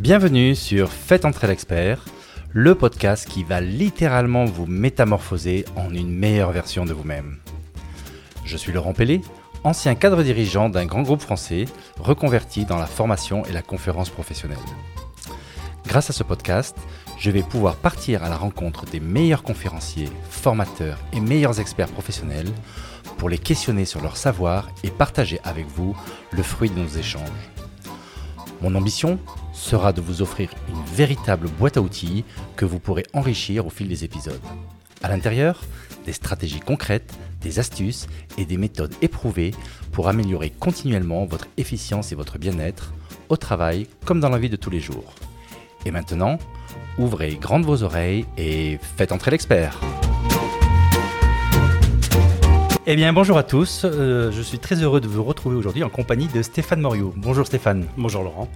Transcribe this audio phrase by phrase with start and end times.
[0.00, 2.06] Bienvenue sur Faites entrer l'expert,
[2.54, 7.36] le podcast qui va littéralement vous métamorphoser en une meilleure version de vous-même.
[8.46, 9.20] Je suis Laurent Pellet,
[9.62, 11.66] ancien cadre dirigeant d'un grand groupe français
[11.98, 14.56] reconverti dans la formation et la conférence professionnelle.
[15.86, 16.78] Grâce à ce podcast,
[17.18, 22.48] je vais pouvoir partir à la rencontre des meilleurs conférenciers, formateurs et meilleurs experts professionnels
[23.18, 25.94] pour les questionner sur leur savoir et partager avec vous
[26.30, 27.59] le fruit de nos échanges.
[28.60, 29.18] Mon ambition
[29.52, 32.24] sera de vous offrir une véritable boîte à outils
[32.56, 34.40] que vous pourrez enrichir au fil des épisodes.
[35.02, 35.62] À l'intérieur,
[36.04, 38.06] des stratégies concrètes, des astuces
[38.36, 39.52] et des méthodes éprouvées
[39.92, 42.92] pour améliorer continuellement votre efficience et votre bien-être
[43.30, 45.14] au travail comme dans la vie de tous les jours.
[45.86, 46.38] Et maintenant,
[46.98, 49.80] ouvrez grandes vos oreilles et faites entrer l'expert.
[52.92, 53.82] Eh bien, bonjour à tous.
[53.84, 57.14] Euh, je suis très heureux de vous retrouver aujourd'hui en compagnie de Stéphane Moriot.
[57.16, 57.86] Bonjour Stéphane.
[57.96, 58.48] Bonjour Laurent.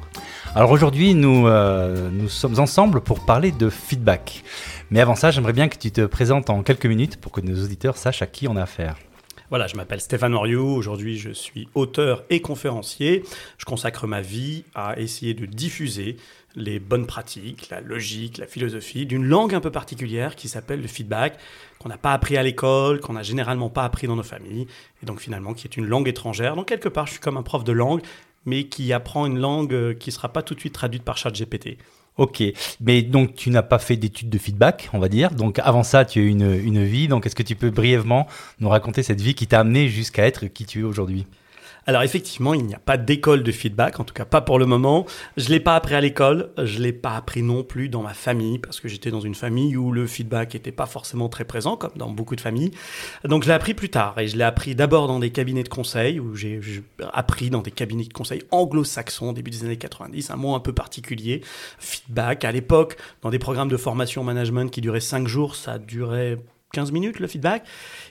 [0.56, 4.42] Alors aujourd'hui, nous, euh, nous sommes ensemble pour parler de feedback.
[4.90, 7.62] Mais avant ça, j'aimerais bien que tu te présentes en quelques minutes pour que nos
[7.62, 8.96] auditeurs sachent à qui on a affaire.
[9.50, 10.74] Voilà, je m'appelle Stéphane Moriot.
[10.74, 13.22] Aujourd'hui, je suis auteur et conférencier.
[13.56, 16.16] Je consacre ma vie à essayer de diffuser
[16.56, 20.88] les bonnes pratiques, la logique, la philosophie d'une langue un peu particulière qui s'appelle le
[20.88, 21.38] feedback,
[21.84, 24.66] qu'on n'a pas appris à l'école, qu'on n'a généralement pas appris dans nos familles,
[25.02, 26.56] et donc finalement qui est une langue étrangère.
[26.56, 28.00] Donc quelque part, je suis comme un prof de langue,
[28.46, 31.18] mais qui apprend une langue euh, qui ne sera pas tout de suite traduite par
[31.18, 31.76] ChatGPT.
[32.16, 32.42] Ok,
[32.80, 35.32] mais donc tu n'as pas fait d'études de feedback, on va dire.
[35.32, 37.06] Donc avant ça, tu as eu une, une vie.
[37.06, 38.28] Donc est-ce que tu peux brièvement
[38.60, 41.26] nous raconter cette vie qui t'a amené jusqu'à être qui tu es aujourd'hui?
[41.86, 44.66] Alors effectivement, il n'y a pas d'école de feedback, en tout cas pas pour le
[44.66, 45.06] moment.
[45.36, 48.58] Je l'ai pas appris à l'école, je l'ai pas appris non plus dans ma famille,
[48.58, 51.92] parce que j'étais dans une famille où le feedback n'était pas forcément très présent, comme
[51.96, 52.70] dans beaucoup de familles.
[53.24, 55.68] Donc je l'ai appris plus tard, et je l'ai appris d'abord dans des cabinets de
[55.68, 56.60] conseil, où j'ai
[57.12, 60.72] appris dans des cabinets de conseil anglo-saxons, début des années 90, un mot un peu
[60.72, 61.42] particulier,
[61.78, 62.44] feedback.
[62.44, 66.38] À l'époque, dans des programmes de formation management qui duraient 5 jours, ça durait
[66.74, 67.64] 15 minutes le feedback.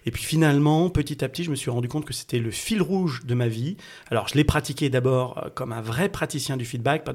[0.06, 2.82] Et puis finalement, petit à petit, je me suis rendu compte que c'était le fil
[2.82, 3.78] rouge de ma vie.
[4.10, 7.06] Alors je l'ai pratiqué d'abord euh, comme un vrai praticien du feedback,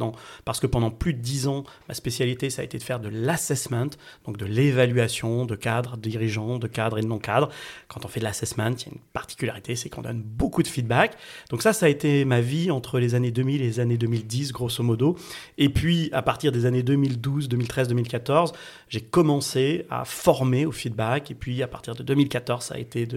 [0.44, 3.08] parce que pendant plus de 10 ans, ma spécialité, ça a été de faire de
[3.08, 3.90] l'assessment,
[4.24, 7.48] donc de l'évaluation de cadres, dirigeants, de cadres et de non-cadres.
[7.88, 10.68] Quand on fait de l'assessment, il y a une particularité, c'est qu'on donne beaucoup de
[10.68, 11.16] feedback.
[11.50, 14.52] Donc ça, ça a été ma vie entre les années 2000 et les années 2010,
[14.52, 15.16] grosso modo.
[15.56, 18.52] Et puis, à partir des années 2012, 2013, 2014,
[18.88, 21.30] j'ai commencé à former au feedback.
[21.30, 23.08] Et puis, à partir de 2014, ça a été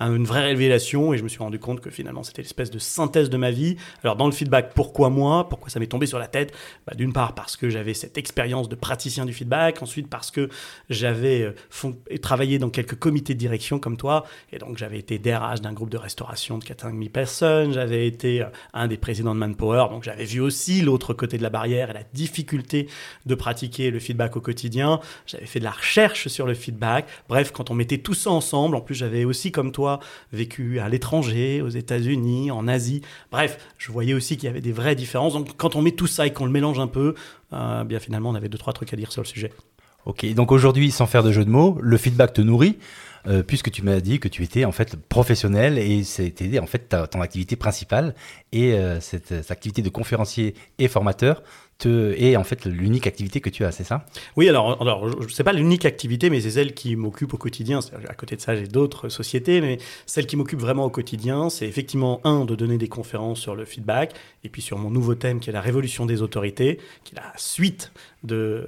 [0.00, 3.30] une vraie révélation et je me suis rendu compte que finalement, c'était l'espèce de synthèse
[3.30, 3.76] de ma vie.
[4.02, 5.48] Alors, dans le feedback, pourquoi moi?
[5.48, 6.52] Pourquoi ça m'est tombé sur la tête?
[6.86, 9.82] Bah, D'une part, parce que j'avais cette expérience de praticien du feedback.
[9.82, 10.48] Ensuite, parce que
[10.90, 14.24] j'avais euh, travaillé dans quelques comités de direction comme toi.
[14.52, 17.72] Et donc, j'avais été DRH d'un groupe de restauration de 4 000 personnes.
[17.72, 19.86] J'avais été euh, un des présidents de Manpower.
[19.90, 22.88] Donc, j'avais vu aussi l'autre côté de la barrière et la difficulté
[23.26, 25.00] de pratiquer le feedback au quotidien.
[25.26, 27.06] J'avais fait de la recherche sur le feedback.
[27.28, 30.00] Bref, quand on mettait tout ça ensemble, en plus j'avais aussi comme toi
[30.32, 33.02] vécu à l'étranger, aux États-Unis, en Asie.
[33.30, 35.32] Bref, je voyais aussi qu'il y avait des vraies différences.
[35.34, 37.14] Donc quand on met tout ça et qu'on le mélange un peu,
[37.52, 39.52] euh, bien finalement on avait deux trois trucs à dire sur le sujet.
[40.06, 42.76] Ok, donc aujourd'hui, sans faire de jeu de mots, le feedback te nourrit.
[43.26, 46.94] Euh, puisque tu m'as dit que tu étais en fait professionnel et c'était en fait
[47.10, 48.14] ton activité principale
[48.52, 51.42] et euh, cette, cette, activité de conférencier et formateur
[51.78, 54.06] te, est en fait l'unique activité que tu as, c'est ça?
[54.36, 57.80] Oui, alors, alors c'est pas l'unique activité, mais c'est celle qui m'occupe au quotidien.
[58.08, 61.66] À côté de ça, j'ai d'autres sociétés, mais celle qui m'occupe vraiment au quotidien, c'est
[61.66, 64.14] effectivement, un, de donner des conférences sur le feedback,
[64.44, 67.32] et puis sur mon nouveau thème qui est la révolution des autorités, qui est la
[67.36, 67.92] suite
[68.22, 68.66] de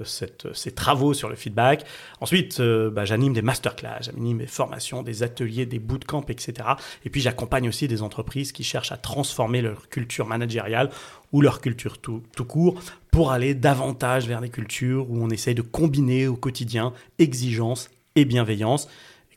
[0.53, 1.83] ces travaux sur le feedback.
[2.21, 6.53] Ensuite, euh, bah, j'anime des masterclass, j'anime des formations, des ateliers, des bootcamps, etc.
[7.05, 10.91] Et puis j'accompagne aussi des entreprises qui cherchent à transformer leur culture managériale
[11.31, 12.79] ou leur culture tout, tout court
[13.11, 18.25] pour aller davantage vers des cultures où on essaye de combiner au quotidien exigence et
[18.25, 18.87] bienveillance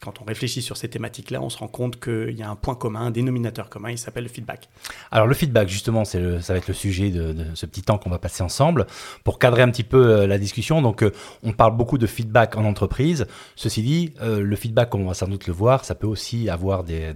[0.00, 2.74] quand on réfléchit sur ces thématiques-là, on se rend compte qu'il y a un point
[2.74, 4.68] commun, un dénominateur commun, il s'appelle le feedback.
[5.10, 8.18] Alors le feedback, justement, ça va être le sujet de, ce petit temps qu'on va
[8.18, 8.86] passer ensemble
[9.24, 10.80] pour cadrer un petit peu euh, la discussion.
[10.80, 13.26] Donc euh, on parle beaucoup de feedback en entreprise.
[13.56, 16.82] Ceci dit, euh, le feedback, on va sans doute le voir, ça peut aussi avoir
[16.82, 17.12] des,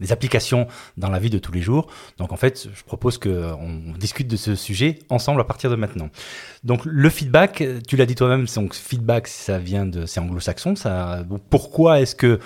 [0.00, 0.66] des, applications
[0.96, 1.86] dans la vie de tous les jours.
[2.18, 6.10] Donc en fait, je propose qu'on discute de ce sujet ensemble à partir de maintenant.
[6.64, 10.76] Donc le feedback, tu l'as dit toi-même, donc feedback, ça vient de, c'est anglo-saxon.
[10.76, 12.40] Ça, pourquoi est-ce que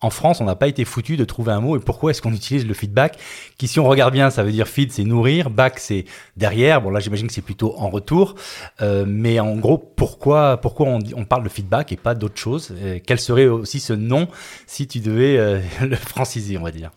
[0.00, 2.32] en France, on n'a pas été foutu de trouver un mot et pourquoi est-ce qu'on
[2.32, 3.18] utilise le feedback
[3.58, 6.06] qui, si on regarde bien, ça veut dire feed, c'est nourrir, back, c'est
[6.36, 6.80] derrière.
[6.80, 8.34] Bon, là, j'imagine que c'est plutôt en retour.
[8.80, 12.74] Euh, mais en gros, pourquoi, pourquoi on, parle de feedback et pas d'autre chose?
[13.06, 14.28] Quel serait aussi ce nom
[14.66, 16.90] si tu devais euh, le franciser, on va dire?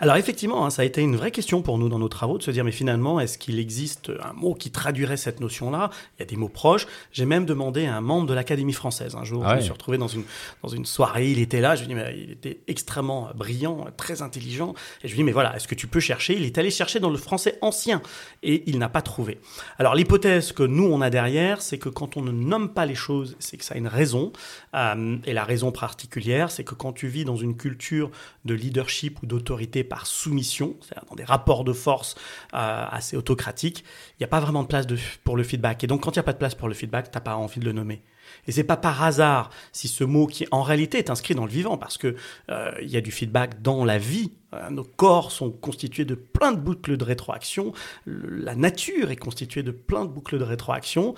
[0.00, 2.42] Alors effectivement, hein, ça a été une vraie question pour nous dans nos travaux de
[2.44, 5.90] se dire mais finalement est-ce qu'il existe un mot qui traduirait cette notion-là?
[6.16, 6.86] Il y a des mots proches.
[7.10, 9.42] J'ai même demandé à un membre de l'Académie française un jour.
[9.44, 10.22] Ah je me suis retrouvé dans une
[10.62, 11.74] dans une soirée, il était là.
[11.74, 14.74] Je lui dis mais il était extrêmement brillant, très intelligent.
[15.02, 16.34] Et je lui dis mais voilà, est-ce que tu peux chercher?
[16.36, 18.00] Il est allé chercher dans le français ancien
[18.44, 19.40] et il n'a pas trouvé.
[19.78, 22.94] Alors l'hypothèse que nous on a derrière, c'est que quand on ne nomme pas les
[22.94, 24.32] choses, c'est que ça a une raison.
[24.74, 28.12] Euh, et la raison particulière, c'est que quand tu vis dans une culture
[28.44, 32.14] de leadership ou d'autorité par soumission, c'est-à-dire dans des rapports de force
[32.54, 34.86] euh, assez autocratiques, il n'y a pas vraiment de place
[35.24, 35.84] pour le feedback.
[35.84, 37.36] Et donc quand il n'y a pas de place pour le feedback, tu n'as pas
[37.36, 38.02] envie de le nommer.
[38.46, 41.50] Et c'est pas par hasard si ce mot qui en réalité est inscrit dans le
[41.50, 42.16] vivant, parce que
[42.50, 44.32] euh, il y a du feedback dans la vie.
[44.54, 47.72] Euh, nos corps sont constitués de plein de boucles de rétroaction.
[48.06, 51.14] La nature est constituée de plein de boucles de rétroaction.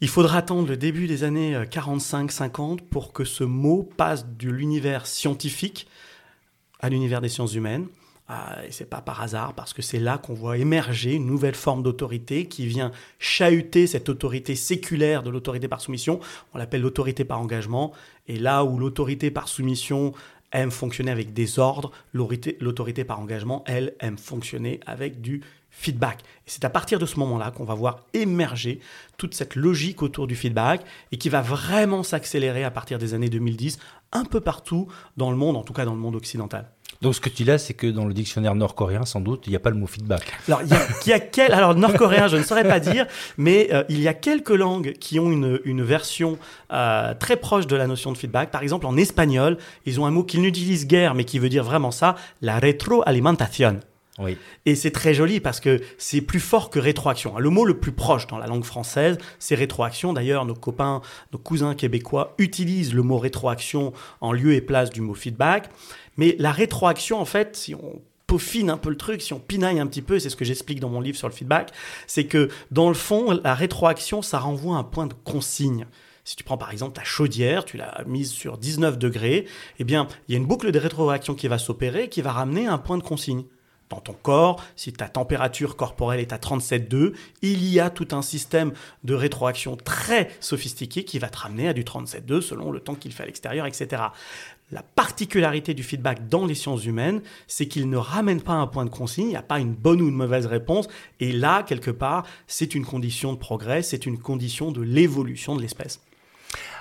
[0.00, 4.48] Il faudra attendre le début des années euh, 45-50 pour que ce mot passe de
[4.48, 5.86] l'univers scientifique
[6.80, 7.86] à l'univers des sciences humaines.
[8.32, 11.56] Ah, et c'est pas par hasard, parce que c'est là qu'on voit émerger une nouvelle
[11.56, 16.20] forme d'autorité qui vient chahuter cette autorité séculaire de l'autorité par soumission.
[16.54, 17.92] On l'appelle l'autorité par engagement.
[18.28, 20.12] Et là où l'autorité par soumission
[20.52, 26.20] aime fonctionner avec des ordres, l'autorité par engagement, elle, aime fonctionner avec du feedback.
[26.46, 28.80] Et c'est à partir de ce moment-là qu'on va voir émerger
[29.16, 33.28] toute cette logique autour du feedback et qui va vraiment s'accélérer à partir des années
[33.28, 33.78] 2010
[34.12, 36.70] un peu partout dans le monde, en tout cas dans le monde occidental.
[37.02, 39.50] Donc ce que tu dis là, c'est que dans le dictionnaire nord-coréen, sans doute, il
[39.50, 40.22] n'y a pas le mot feedback.
[40.48, 43.06] Alors, il y a, il y a quel, alors nord-coréen, je ne saurais pas dire,
[43.38, 46.38] mais euh, il y a quelques langues qui ont une, une version
[46.72, 48.50] euh, très proche de la notion de feedback.
[48.50, 51.64] Par exemple, en espagnol, ils ont un mot qu'ils n'utilisent guère, mais qui veut dire
[51.64, 53.80] vraiment ça, la rétroalimentation.
[54.66, 57.38] Et c'est très joli parce que c'est plus fort que rétroaction.
[57.38, 60.12] Le mot le plus proche dans la langue française, c'est rétroaction.
[60.12, 61.00] D'ailleurs, nos copains,
[61.32, 65.70] nos cousins québécois utilisent le mot rétroaction en lieu et place du mot feedback.
[66.16, 69.80] Mais la rétroaction, en fait, si on peaufine un peu le truc, si on pinaille
[69.80, 71.72] un petit peu, c'est ce que j'explique dans mon livre sur le feedback,
[72.06, 75.86] c'est que dans le fond, la rétroaction, ça renvoie à un point de consigne.
[76.24, 79.46] Si tu prends par exemple ta chaudière, tu l'as mise sur 19 degrés,
[79.80, 82.66] eh bien, il y a une boucle de rétroaction qui va s'opérer, qui va ramener
[82.66, 83.44] un point de consigne
[83.90, 88.22] dans ton corps, si ta température corporelle est à 37,2, il y a tout un
[88.22, 88.72] système
[89.04, 93.12] de rétroaction très sophistiqué qui va te ramener à du 37,2 selon le temps qu'il
[93.12, 94.02] fait à l'extérieur, etc.
[94.70, 98.84] La particularité du feedback dans les sciences humaines, c'est qu'il ne ramène pas un point
[98.84, 100.86] de consigne, il n'y a pas une bonne ou une mauvaise réponse,
[101.18, 105.62] et là, quelque part, c'est une condition de progrès, c'est une condition de l'évolution de
[105.62, 106.00] l'espèce.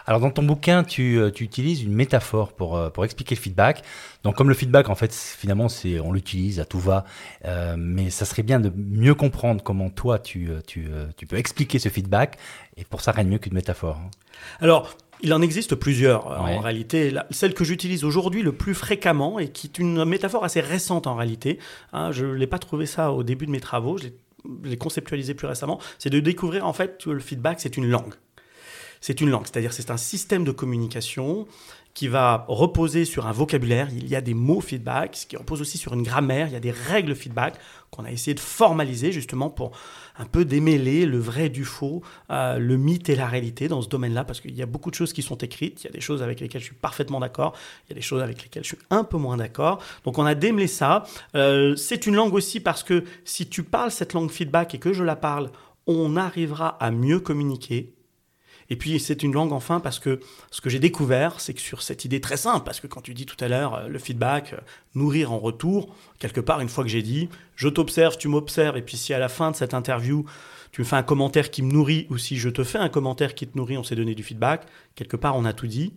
[0.10, 3.40] Alors dans ton bouquin, tu, euh, tu utilises une métaphore pour, euh, pour expliquer le
[3.42, 3.84] feedback.
[4.24, 7.06] Donc comme le feedback, en fait, finalement, c'est on l'utilise à tout va,
[7.46, 11.78] euh, mais ça serait bien de mieux comprendre comment toi, tu, tu, tu peux expliquer
[11.78, 12.40] ce feedback,
[12.76, 13.98] et pour ça, rien de mieux qu'une métaphore.
[14.04, 14.10] hein.
[14.62, 16.26] Alors, il en existe plusieurs.
[16.44, 16.56] Ouais.
[16.56, 20.44] En réalité, la- celle que j'utilise aujourd'hui le plus fréquemment et qui est une métaphore
[20.44, 21.60] assez récente en réalité,
[21.94, 24.08] hein, je ne l'ai pas trouvé ça au début de mes travaux, je
[24.64, 28.16] l'ai conceptualisé plus récemment, c'est de découvrir en fait que le feedback, c'est une langue.
[29.02, 31.48] C'est une langue, c'est-à-dire c'est un système de communication
[31.94, 33.90] qui va reposer sur un vocabulaire.
[33.92, 36.48] Il y a des mots feedback, ce qui repose aussi sur une grammaire.
[36.48, 37.56] Il y a des règles feedback
[37.92, 39.72] qu'on a essayé de formaliser justement pour
[40.18, 43.90] un peu démêler le vrai du faux, euh, le mythe et la réalité dans ce
[43.90, 45.84] domaine-là, parce qu'il y a beaucoup de choses qui sont écrites.
[45.84, 47.54] Il y a des choses avec lesquelles je suis parfaitement d'accord.
[47.88, 49.82] Il y a des choses avec lesquelles je suis un peu moins d'accord.
[50.06, 51.04] Donc on a démêlé ça.
[51.36, 54.94] Euh, c'est une langue aussi parce que si tu parles cette langue feedback et que
[54.94, 55.52] je la parle,
[55.88, 57.94] on arrivera à mieux communiquer.
[58.70, 60.20] Et puis c'est une langue enfin parce que
[60.52, 63.14] ce que j'ai découvert, c'est que sur cette idée très simple, parce que quand tu
[63.14, 64.58] dis tout à l'heure euh, le feedback, euh,
[64.96, 68.82] nourrir en retour, quelque part une fois que j'ai dit, je t'observe, tu m'observes, et
[68.82, 70.26] puis si à la fin de cette interview
[70.72, 73.34] tu me fais un commentaire qui me nourrit, ou si je te fais un commentaire
[73.34, 75.94] qui te nourrit, on s'est donné du feedback, quelque part on a tout dit.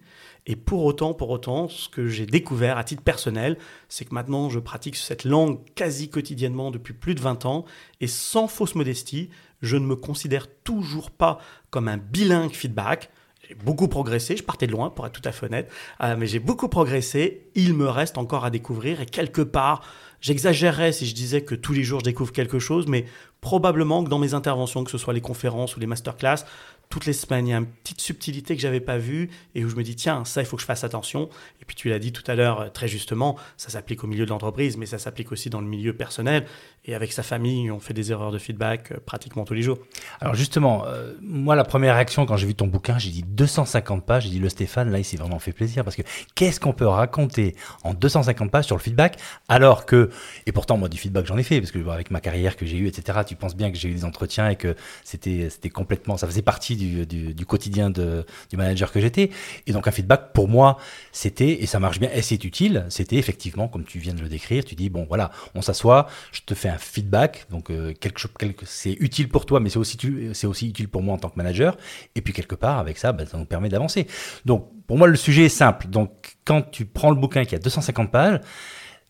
[0.47, 4.50] Et pour autant, pour autant, ce que j'ai découvert à titre personnel, c'est que maintenant
[4.50, 7.64] je pratique cette langue quasi quotidiennement depuis plus de 20 ans,
[8.00, 9.29] et sans fausse modestie,
[9.62, 11.38] je ne me considère toujours pas
[11.71, 13.11] comme un bilingue feedback.
[13.49, 15.71] J'ai beaucoup progressé, je partais de loin pour être tout à fait honnête,
[16.02, 19.83] euh, mais j'ai beaucoup progressé, il me reste encore à découvrir et quelque part,
[20.21, 23.04] j'exagérerais si je disais que tous les jours je découvre quelque chose, mais
[23.40, 26.45] probablement que dans mes interventions, que ce soit les conférences ou les masterclass,
[26.92, 29.69] toutes les semaines, il y a une petite subtilité que j'avais pas vue et où
[29.71, 31.31] je me dis tiens, ça il faut que je fasse attention.
[31.62, 34.26] Et puis tu l'as dit tout à l'heure euh, très justement, ça s'applique au milieu
[34.26, 36.45] de l'entreprise, mais ça s'applique aussi dans le milieu personnel.
[36.85, 39.79] Et avec sa famille, on fait des erreurs de feedback euh, pratiquement tous les jours.
[40.21, 44.05] Alors justement, euh, moi la première réaction quand j'ai vu ton bouquin, j'ai dit 250
[44.05, 46.03] pages, j'ai dit le Stéphane, là il s'est vraiment fait plaisir parce que
[46.35, 49.17] qu'est-ce qu'on peut raconter en 250 pages sur le feedback
[49.49, 50.11] alors que,
[50.47, 52.79] et pourtant moi du feedback j'en ai fait parce que avec ma carrière que j'ai
[52.79, 54.75] eue, etc., tu penses bien que j'ai eu des entretiens et que
[55.05, 59.31] c'était complètement, ça faisait partie du, du, du quotidien de, du manager que j'étais.
[59.69, 60.79] Et donc un feedback pour moi
[61.12, 64.29] c'était, et ça marche bien, et c'est utile, c'était effectivement comme tu viens de le
[64.29, 68.26] décrire, tu dis bon voilà, on s'assoit, je te fais un feedback, donc euh, quelque
[68.38, 69.99] quelque, c'est utile pour toi, mais c'est aussi,
[70.33, 71.76] c'est aussi utile pour moi en tant que manager.
[72.14, 74.07] Et puis quelque part, avec ça, bah, ça nous permet d'avancer.
[74.45, 75.87] Donc pour moi, le sujet est simple.
[75.88, 78.41] Donc quand tu prends le bouquin qui a 250 pages,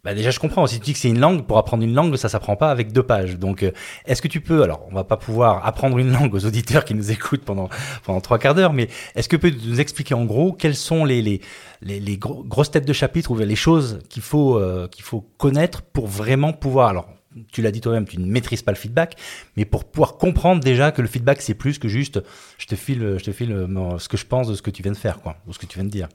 [0.04, 0.66] bah déjà, je comprends.
[0.66, 2.92] Si tu dis que c'est une langue, pour apprendre une langue, ça s'apprend pas avec
[2.92, 3.38] deux pages.
[3.38, 3.70] Donc, euh,
[4.04, 6.94] est-ce que tu peux, alors, on va pas pouvoir apprendre une langue aux auditeurs qui
[6.94, 7.68] nous écoutent pendant
[8.02, 11.04] pendant trois quarts d'heure, mais est-ce que tu peux nous expliquer en gros quelles sont
[11.04, 11.40] les les
[11.82, 15.82] les, les grosses têtes de chapitre ou les choses qu'il faut euh, qu'il faut connaître
[15.82, 17.08] pour vraiment pouvoir, alors,
[17.50, 19.16] tu l'as dit toi-même, tu ne maîtrises pas le feedback,
[19.56, 22.20] mais pour pouvoir comprendre déjà que le feedback c'est plus que juste
[22.58, 24.82] je te file, je te file euh, ce que je pense de ce que tu
[24.82, 26.08] viens de faire, ou ce que tu viens de dire.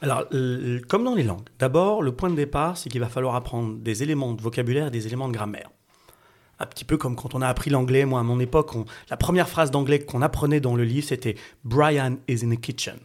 [0.00, 0.26] Alors,
[0.88, 4.02] comme dans les langues, d'abord, le point de départ, c'est qu'il va falloir apprendre des
[4.04, 5.70] éléments de vocabulaire et des éléments de grammaire.
[6.60, 8.04] Un petit peu comme quand on a appris l'anglais.
[8.04, 8.72] Moi, à mon époque,
[9.10, 12.96] la première phrase d'anglais qu'on apprenait dans le livre, c'était Brian is in the kitchen.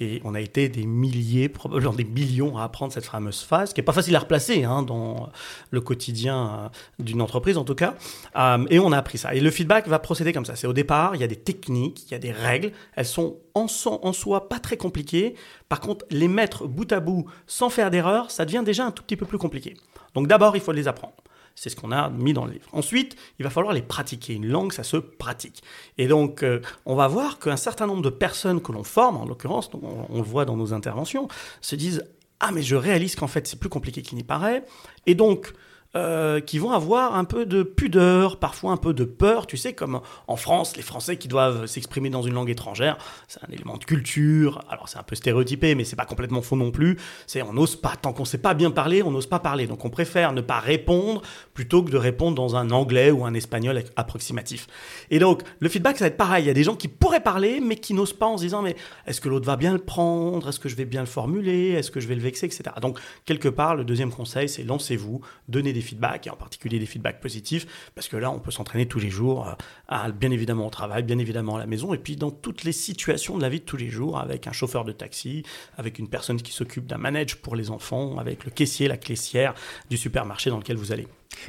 [0.00, 3.80] Et on a été des milliers, probablement des millions à apprendre cette fameuse phase, qui
[3.80, 5.30] n'est pas facile à replacer hein, dans
[5.70, 7.94] le quotidien euh, d'une entreprise en tout cas.
[8.36, 9.34] Euh, et on a appris ça.
[9.34, 10.56] Et le feedback va procéder comme ça.
[10.56, 12.72] C'est au départ, il y a des techniques, il y a des règles.
[12.94, 15.34] Elles sont en, en soi pas très compliquées.
[15.68, 19.02] Par contre, les mettre bout à bout sans faire d'erreur, ça devient déjà un tout
[19.02, 19.74] petit peu plus compliqué.
[20.14, 21.14] Donc d'abord, il faut les apprendre.
[21.56, 22.68] C'est ce qu'on a mis dans le livre.
[22.72, 24.34] Ensuite, il va falloir les pratiquer.
[24.34, 25.62] Une langue, ça se pratique.
[25.96, 29.24] Et donc, euh, on va voir qu'un certain nombre de personnes que l'on forme, en
[29.24, 31.28] l'occurrence, on, on, le voit dans nos interventions,
[31.62, 32.04] se disent
[32.40, 34.64] Ah, mais je réalise qu'en fait, c'est plus compliqué qu'il n'y paraît.
[35.06, 35.54] Et donc,
[35.96, 39.46] euh, qui vont avoir un peu de pudeur, parfois un peu de peur.
[39.46, 42.98] Tu sais, comme en France, les Français qui doivent s'exprimer dans une langue étrangère,
[43.28, 44.62] c'est un élément de culture.
[44.68, 46.98] Alors c'est un peu stéréotypé, mais c'est pas complètement faux non plus.
[47.26, 49.66] C'est on n'ose pas tant qu'on sait pas bien parler, on n'ose pas parler.
[49.66, 51.22] Donc on préfère ne pas répondre
[51.54, 54.66] plutôt que de répondre dans un anglais ou un espagnol approximatif.
[55.10, 56.44] Et donc le feedback ça va être pareil.
[56.44, 58.60] Il y a des gens qui pourraient parler, mais qui n'osent pas en se disant
[58.60, 58.76] mais
[59.06, 61.90] est-ce que l'autre va bien le prendre, est-ce que je vais bien le formuler, est-ce
[61.90, 62.64] que je vais le vexer, etc.
[62.82, 67.20] Donc quelque part, le deuxième conseil, c'est lancez-vous, donnez des et en particulier des feedbacks
[67.20, 69.48] positifs, parce que là, on peut s'entraîner tous les jours,
[69.92, 72.72] euh, bien évidemment au travail, bien évidemment à la maison, et puis dans toutes les
[72.72, 75.42] situations de la vie de tous les jours, avec un chauffeur de taxi,
[75.76, 79.54] avec une personne qui s'occupe d'un manage pour les enfants, avec le caissier, la caissière
[79.90, 81.06] du supermarché dans lequel vous allez.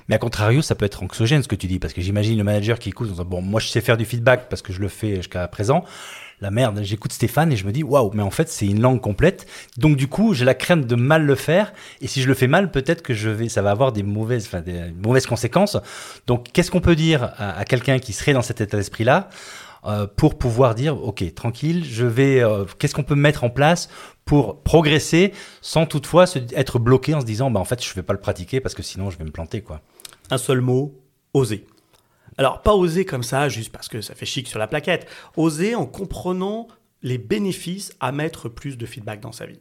[0.07, 2.43] Mais à contrario, ça peut être anxiogène ce que tu dis, parce que j'imagine le
[2.43, 5.17] manager qui écoute, bon, moi je sais faire du feedback parce que je le fais
[5.17, 5.83] jusqu'à présent
[6.39, 9.01] la merde, j'écoute Stéphane et je me dis waouh, mais en fait c'est une langue
[9.01, 9.47] complète.
[9.77, 12.47] Donc du coup, j'ai la crainte de mal le faire et si je le fais
[12.47, 15.77] mal, peut-être que je vais, ça va avoir des mauvaises, enfin des mauvaises conséquences.
[16.27, 19.29] Donc qu'est-ce qu'on peut dire à, quelqu'un qui serait dans cet état d'esprit là?
[19.85, 23.89] Euh, pour pouvoir dire ok tranquille je vais euh, qu'est-ce qu'on peut mettre en place
[24.25, 28.01] pour progresser sans toutefois se, être bloqué en se disant bah en fait je vais
[28.01, 29.81] pas le pratiquer parce que sinon je vais me planter quoi
[30.31, 30.99] un seul mot
[31.35, 31.67] oser
[32.37, 35.07] alors, pas oser comme ça, juste parce que ça fait chic sur la plaquette.
[35.35, 36.67] Oser en comprenant
[37.01, 39.59] les bénéfices à mettre plus de feedback dans sa vie.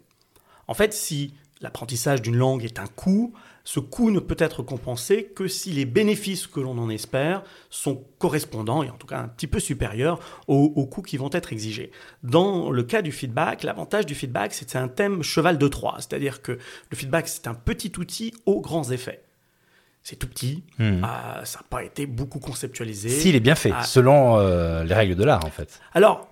[0.69, 3.33] En fait, si l'apprentissage d'une langue est un coût,
[3.67, 8.05] ce coût ne peut être compensé que si les bénéfices que l'on en espère sont
[8.19, 11.53] correspondants, et en tout cas un petit peu supérieurs, aux, aux coûts qui vont être
[11.53, 11.91] exigés.
[12.23, 15.67] Dans le cas du feedback, l'avantage du feedback, c'est que c'est un thème cheval de
[15.67, 19.23] Troie, c'est-à-dire que le feedback, c'est un petit outil aux grands effets
[20.05, 21.01] c'est tout petit, hmm.
[21.03, 23.09] ah, ça n'a pas été beaucoup conceptualisé.
[23.09, 23.83] S'il est bien fait, ah.
[23.83, 25.81] selon euh, les règles de l'art en fait.
[25.95, 26.29] Alors,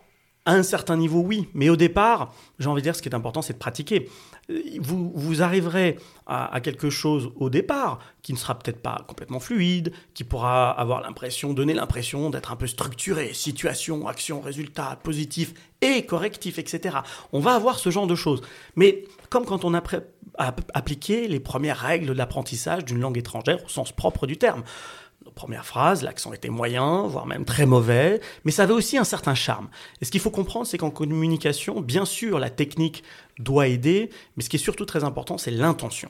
[0.46, 3.14] à un certain niveau, oui, mais au départ, j'ai envie de dire, ce qui est
[3.14, 4.10] important, c'est de pratiquer.
[4.78, 9.92] Vous, vous arriverez à, quelque chose au départ qui ne sera peut-être pas complètement fluide,
[10.12, 16.04] qui pourra avoir l'impression, donner l'impression d'être un peu structuré, situation, action, résultat, positif et
[16.04, 16.98] correctif, etc.
[17.32, 18.42] On va avoir ce genre de choses.
[18.76, 19.82] Mais comme quand on a
[20.36, 24.62] appliqué les premières règles de l'apprentissage d'une langue étrangère au sens propre du terme.
[25.34, 29.04] Nos premières phrases, l'accent était moyen, voire même très mauvais, mais ça avait aussi un
[29.04, 29.68] certain charme.
[30.00, 33.02] Et ce qu'il faut comprendre, c'est qu'en communication, bien sûr, la technique
[33.40, 36.08] doit aider, mais ce qui est surtout très important, c'est l'intention.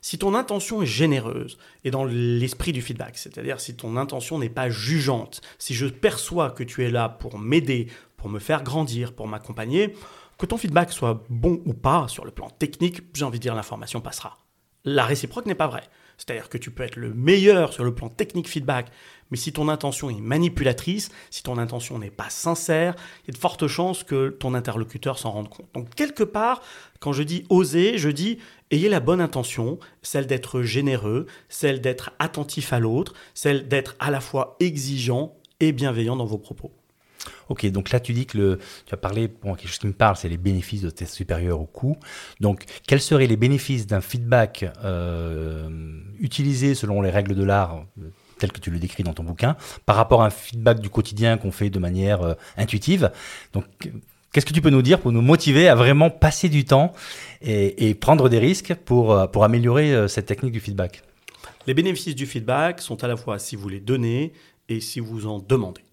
[0.00, 4.48] Si ton intention est généreuse et dans l'esprit du feedback, c'est-à-dire si ton intention n'est
[4.48, 9.12] pas jugeante, si je perçois que tu es là pour m'aider, pour me faire grandir,
[9.12, 9.94] pour m'accompagner,
[10.38, 13.54] que ton feedback soit bon ou pas sur le plan technique, j'ai envie de dire
[13.54, 14.38] l'information passera.
[14.84, 15.88] La réciproque n'est pas vraie.
[16.16, 18.90] C'est-à-dire que tu peux être le meilleur sur le plan technique feedback,
[19.30, 22.94] mais si ton intention est manipulatrice, si ton intention n'est pas sincère,
[23.24, 25.66] il y a de fortes chances que ton interlocuteur s'en rende compte.
[25.74, 26.62] Donc quelque part,
[27.00, 28.38] quand je dis oser, je dis
[28.70, 34.10] ayez la bonne intention, celle d'être généreux, celle d'être attentif à l'autre, celle d'être à
[34.10, 36.72] la fois exigeant et bienveillant dans vos propos.
[37.48, 40.16] Ok, donc là tu dis que tu as parlé, bon, quelque chose qui me parle,
[40.16, 41.96] c'est les bénéfices de test supérieur au coût.
[42.40, 45.68] Donc quels seraient les bénéfices d'un feedback euh,
[46.20, 47.84] utilisé selon les règles de l'art
[48.38, 49.56] tel que tu le décris dans ton bouquin,
[49.86, 53.10] par rapport à un feedback du quotidien qu'on fait de manière euh, intuitive?
[53.54, 53.64] Donc,
[54.32, 56.92] qu'est-ce que tu peux nous dire pour nous motiver à vraiment passer du temps
[57.40, 61.02] et, prendre des risques euh, pour améliorer cette technique du feedback?
[61.66, 64.32] Les bénéfices du feedback sont à la fois si vous les donnez
[64.68, 65.85] et si vous en demandez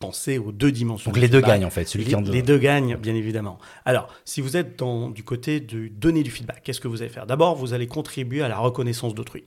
[0.00, 1.10] penser aux deux dimensions.
[1.10, 3.58] Donc les deux gagnent en fait, celui les, qui en Les deux gagnent, bien évidemment.
[3.84, 7.10] Alors, si vous êtes dans, du côté de donner du feedback, qu'est-ce que vous allez
[7.10, 7.26] faire?
[7.26, 9.44] D'abord, vous allez contribuer à la reconnaissance d'autrui.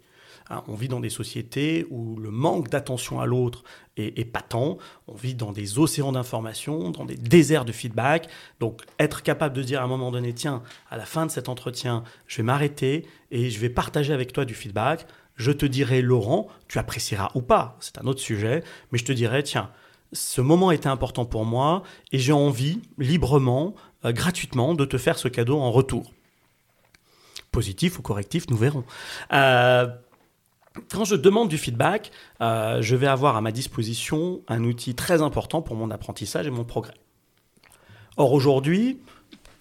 [0.50, 3.64] Hein, on vit dans des sociétés où le manque d'attention à l'autre
[3.98, 4.78] est, est, patent.
[5.08, 8.28] On vit dans des océans d'informations, dans des déserts de feedback.
[8.60, 11.50] Donc, être capable de dire à un moment donné, tiens, à la fin de cet
[11.50, 15.08] entretien, je vais m'arrêter et je vais partager avec toi du feedback.
[15.36, 19.12] Je te dirai, Laurent, tu apprécieras ou pas, c'est un autre sujet, mais je te
[19.12, 19.72] dirai, tiens,
[20.14, 25.18] ce moment était important pour moi et j'ai envie, librement, euh, gratuitement, de te faire
[25.18, 26.12] ce cadeau en retour.
[27.52, 28.84] Positif ou correctif, nous verrons.
[29.34, 29.88] Euh,
[30.90, 35.22] quand je demande du feedback, euh, je vais avoir à ma disposition un outil très
[35.22, 36.96] important pour mon apprentissage et mon progrès.
[38.18, 39.00] Or aujourd'hui,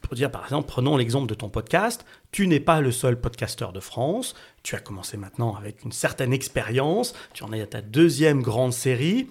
[0.00, 3.72] pour dire par exemple, prenons l'exemple de ton podcast, tu n'es pas le seul podcasteur
[3.72, 7.80] de France, tu as commencé maintenant avec une certaine expérience, tu en es à ta
[7.82, 9.28] deuxième grande série,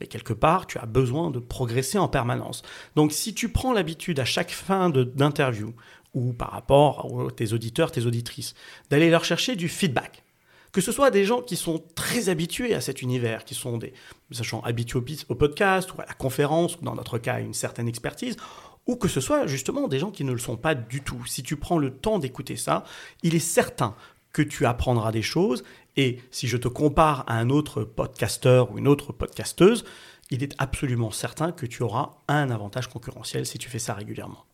[0.00, 2.62] mais quelque part, tu as besoin de progresser en permanence.
[2.96, 5.74] Donc si tu prends l'habitude à chaque fin d'interview,
[6.14, 8.54] ou par rapport à tes auditeurs, tes auditrices,
[8.90, 10.24] d'aller leur chercher du feedback,
[10.72, 13.92] que ce soit des gens qui sont très habitués à cet univers, qui sont des
[14.30, 18.36] sachant habitués au podcast ou à la conférence, ou dans notre cas une certaine expertise,
[18.86, 21.24] ou que ce soit justement des gens qui ne le sont pas du tout.
[21.26, 22.84] Si tu prends le temps d'écouter ça,
[23.22, 23.94] il est certain
[24.32, 25.64] que tu apprendras des choses.
[25.98, 29.84] Et si je te compare à un autre podcasteur ou une autre podcasteuse,
[30.30, 34.44] il est absolument certain que tu auras un avantage concurrentiel si tu fais ça régulièrement.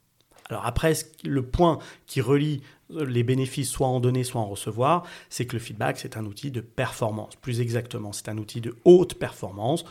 [0.49, 5.45] Alors après, le point qui relie les bénéfices soit en donner, soit en recevoir, c'est
[5.45, 7.37] que le feedback, c'est un outil de performance.
[7.37, 9.85] Plus exactement, c'est un outil de haute performance.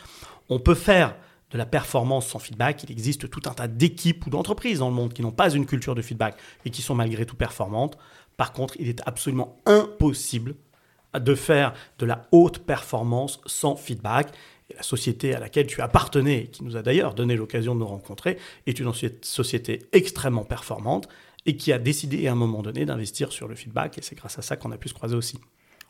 [0.50, 1.16] On peut faire
[1.52, 2.82] de la performance sans feedback.
[2.84, 5.68] Il existe tout un tas d'équipes ou d'entreprises dans le monde qui n'ont pas une
[5.68, 7.96] culture de feedback et qui sont malgré tout performantes.
[8.38, 10.56] Par contre, il est absolument impossible
[11.20, 14.34] de faire de la haute performance sans feedback.
[14.76, 18.38] La société à laquelle tu appartenais, qui nous a d'ailleurs donné l'occasion de nous rencontrer,
[18.66, 21.08] est une société extrêmement performante
[21.46, 23.98] et qui a décidé à un moment donné d'investir sur le feedback.
[23.98, 25.38] Et c'est grâce à ça qu'on a pu se croiser aussi.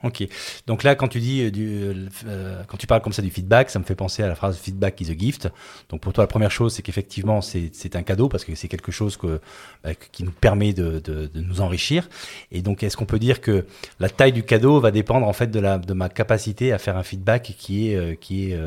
[0.03, 0.27] Ok.
[0.67, 1.93] Donc là, quand tu dis, euh, du, euh,
[2.25, 4.57] euh, quand tu parles comme ça du feedback, ça me fait penser à la phrase
[4.57, 5.49] feedback is a gift.
[5.89, 8.91] Donc pour toi, la première chose, c'est qu'effectivement, c'est un cadeau parce que c'est quelque
[8.91, 9.39] chose que,
[9.83, 12.09] bah, qui nous permet de, de, de, nous enrichir.
[12.51, 13.65] Et donc, est-ce qu'on peut dire que
[13.99, 16.97] la taille du cadeau va dépendre en fait de, la, de ma capacité à faire
[16.97, 18.59] un feedback qui est, qui est,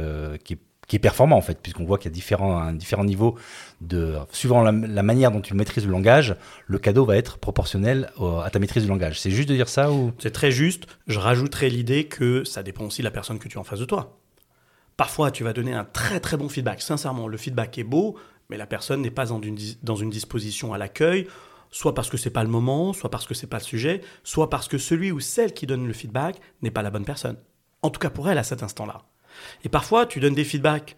[0.43, 0.59] qui est qui est
[1.01, 3.37] performant en fait, puisqu'on voit qu'il y a différents, différents niveaux
[3.81, 8.11] de, suivant la, manière dont tu maîtrises le langage, le cadeau va être proportionnel
[8.45, 9.21] à ta maîtrise du langage.
[9.21, 10.13] C'est juste de dire ça ou?
[10.19, 10.87] C'est très juste.
[11.07, 13.81] Je rajouterai l'idée que ça dépend aussi de la personne que tu as en face
[13.81, 14.19] de toi.
[14.97, 16.81] Parfois, tu vas donner un très très bon feedback.
[16.81, 18.17] Sincèrement, le feedback est beau,
[18.49, 21.27] mais la personne n'est pas dans une, dans une disposition à l'accueil,
[21.71, 24.49] soit parce que c'est pas le moment, soit parce que c'est pas le sujet, soit
[24.49, 27.37] parce que celui ou celle qui donne le feedback n'est pas la bonne personne.
[27.83, 29.03] En tout cas pour elle à cet instant-là.
[29.65, 30.97] Et parfois, tu donnes des feedbacks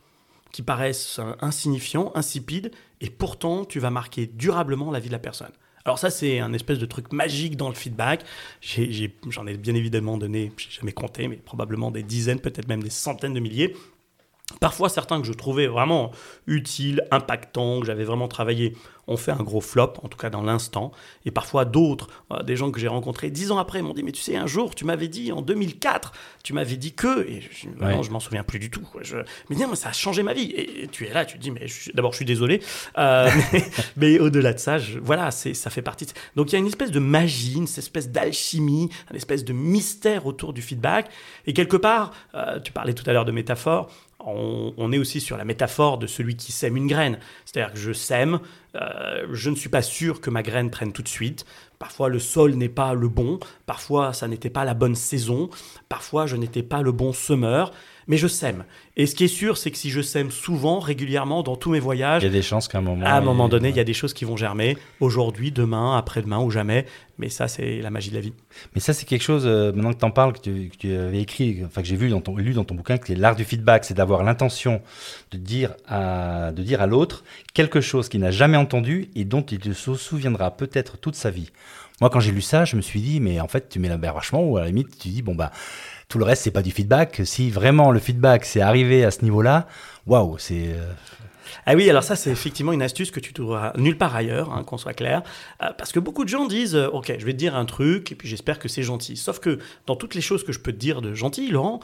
[0.52, 2.70] qui paraissent insignifiants, insipides,
[3.00, 5.52] et pourtant, tu vas marquer durablement la vie de la personne.
[5.84, 8.24] Alors ça, c'est un espèce de truc magique dans le feedback.
[8.60, 12.90] J'en ai, bien évidemment donné, je jamais compté, mais probablement des dizaines, peut-être même des
[12.90, 13.74] centaines de milliers.
[14.60, 16.10] Parfois, certains que je trouvais vraiment
[16.46, 18.74] utiles, impactants, que j'avais vraiment travaillé
[19.06, 20.92] ont fait un gros flop, en tout cas dans l'instant.
[21.24, 24.12] Et parfois d'autres, euh, des gens que j'ai rencontrés dix ans après, m'ont dit Mais
[24.12, 27.26] tu sais, un jour, tu m'avais dit en 2004, tu m'avais dit que.
[27.26, 28.02] Et je, ouais.
[28.02, 28.86] je m'en souviens plus du tout.
[29.00, 29.16] Je,
[29.48, 30.52] mais non, mais ça a changé ma vie.
[30.54, 32.60] Et, tu es là, tu te dis Mais d'abord, je suis désolé.
[32.98, 33.30] Euh,
[33.96, 36.06] mais, au-delà de ça, voilà, ça fait partie.
[36.36, 40.26] Donc il y a une espèce de magie, une espèce d'alchimie, une espèce de mystère
[40.26, 41.08] autour du feedback.
[41.46, 43.90] Et quelque part, euh, tu parlais tout à l'heure de métaphore
[44.28, 47.18] on, est aussi sur la métaphore de celui qui sème une graine.
[47.44, 48.40] C'est-à-dire que je sème,
[48.74, 51.44] euh, je ne suis pas sûr que ma graine prenne tout de suite.
[51.78, 53.38] Parfois, le sol n'est pas le bon.
[53.66, 55.48] Parfois, ça n'était pas la bonne saison.
[55.88, 57.72] Parfois, je n'étais pas le bon semeur
[58.08, 58.64] mais je sème.
[58.96, 61.78] Et ce qui est sûr, c'est que si je sème souvent, régulièrement, dans tous mes
[61.78, 63.80] voyages, il y a des chances qu'à un moment, à un moment donné, il y
[63.80, 64.76] a des choses qui vont germer.
[65.00, 66.86] Aujourd'hui, demain, après-demain ou jamais.
[67.18, 68.32] Mais ça, c'est la magie de la vie.
[68.74, 71.62] Mais ça, c'est quelque chose, euh, maintenant que tu en parles, que tu, avais écrit,
[71.66, 73.94] enfin que j'ai vu dans ton, lu dans ton bouquin, que l'art du feedback, c'est
[73.94, 74.80] d'avoir l'intention
[75.32, 79.42] de dire à, de dire à l'autre quelque chose qu'il n'a jamais entendu et dont
[79.42, 81.50] il se souviendra peut-être toute sa vie.
[82.00, 83.96] Moi, quand j'ai lu ça, je me suis dit, mais en fait, tu mets la
[83.96, 85.50] barre vachement, ou à la limite, tu dis, bon, bah,
[86.08, 87.22] tout le reste, c'est pas du feedback.
[87.24, 89.66] Si vraiment le feedback, c'est arrivé à ce niveau-là,
[90.06, 90.68] waouh, c'est.
[90.68, 90.92] Euh,
[91.66, 94.64] ah oui, alors ça, c'est effectivement une astuce que tu trouveras nulle part ailleurs, hein,
[94.64, 95.22] qu'on soit clair.
[95.62, 98.12] Euh, parce que beaucoup de gens disent euh, Ok, je vais te dire un truc,
[98.12, 99.16] et puis j'espère que c'est gentil.
[99.16, 101.80] Sauf que dans toutes les choses que je peux te dire de gentil, Laurent,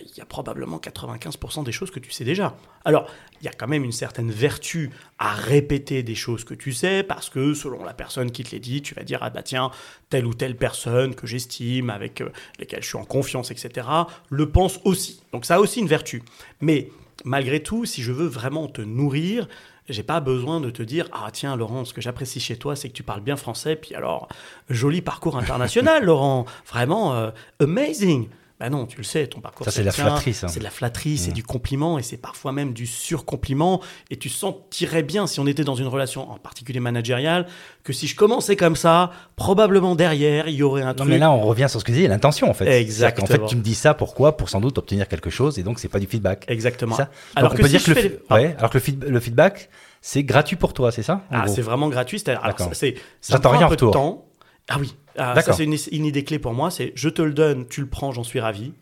[0.00, 2.56] il y a probablement 95% des choses que tu sais déjà.
[2.84, 3.08] Alors,
[3.40, 7.02] il y a quand même une certaine vertu à répéter des choses que tu sais,
[7.02, 9.70] parce que selon la personne qui te les dit, tu vas dire, ah bah tiens,
[10.10, 13.86] telle ou telle personne que j'estime, avec euh, lesquelles je suis en confiance, etc.,
[14.30, 15.22] le pense aussi.
[15.32, 16.22] Donc ça a aussi une vertu.
[16.60, 16.88] Mais
[17.24, 19.48] malgré tout, si je veux vraiment te nourrir,
[19.88, 22.88] j'ai pas besoin de te dire ah tiens Laurent ce que j'apprécie chez toi c'est
[22.88, 24.28] que tu parles bien français puis alors
[24.70, 28.28] joli parcours international Laurent vraiment euh, amazing
[28.62, 29.66] bah non, tu le sais, ton parcours.
[29.66, 31.34] Ça, c'est de la flatterie, C'est de la flatterie, c'est mmh.
[31.34, 33.80] du compliment et c'est parfois même du surcompliment.
[34.08, 37.48] Et tu sentirais bien, si on était dans une relation, en particulier managériale,
[37.82, 41.08] que si je commençais comme ça, probablement derrière, il y aurait un truc.
[41.08, 42.68] Non, mais là, on revient sur ce que tu dis, l'intention, en fait.
[42.68, 43.24] Exactement.
[43.24, 45.80] En fait, tu me dis ça, pourquoi Pour sans doute obtenir quelque chose et donc,
[45.80, 46.44] c'est pas du feedback.
[46.46, 46.96] Exactement.
[47.34, 48.20] Alors, on que dire que le,
[48.58, 49.70] alors que le, feedback,
[50.00, 52.20] c'est gratuit pour toi, c'est ça Ah, c'est vraiment gratuit.
[52.20, 52.94] C'est,
[53.28, 53.90] J'attends rien en retour.
[53.90, 54.28] temps.
[54.68, 57.66] Ah oui, ah, ça c'est une, idée clé pour moi, c'est je te le donne,
[57.66, 58.72] tu le prends, j'en suis ravi.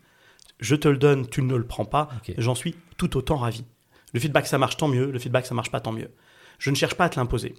[0.58, 3.64] Je te le donne, tu ne le prends pas, j'en suis tout autant ravi.
[4.12, 6.10] Le feedback ça marche tant mieux, le feedback ça marche pas tant mieux.
[6.58, 7.54] Je ne cherche pas à te l'imposer.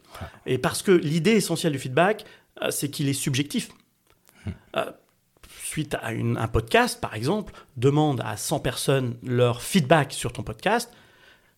[0.46, 2.26] Et parce que l'idée essentielle du feedback,
[2.62, 3.70] euh, c'est qu'il est subjectif.
[4.46, 4.52] Hmm.
[4.76, 4.92] Euh,
[5.50, 10.92] suite à un podcast, par exemple, demande à 100 personnes leur feedback sur ton podcast,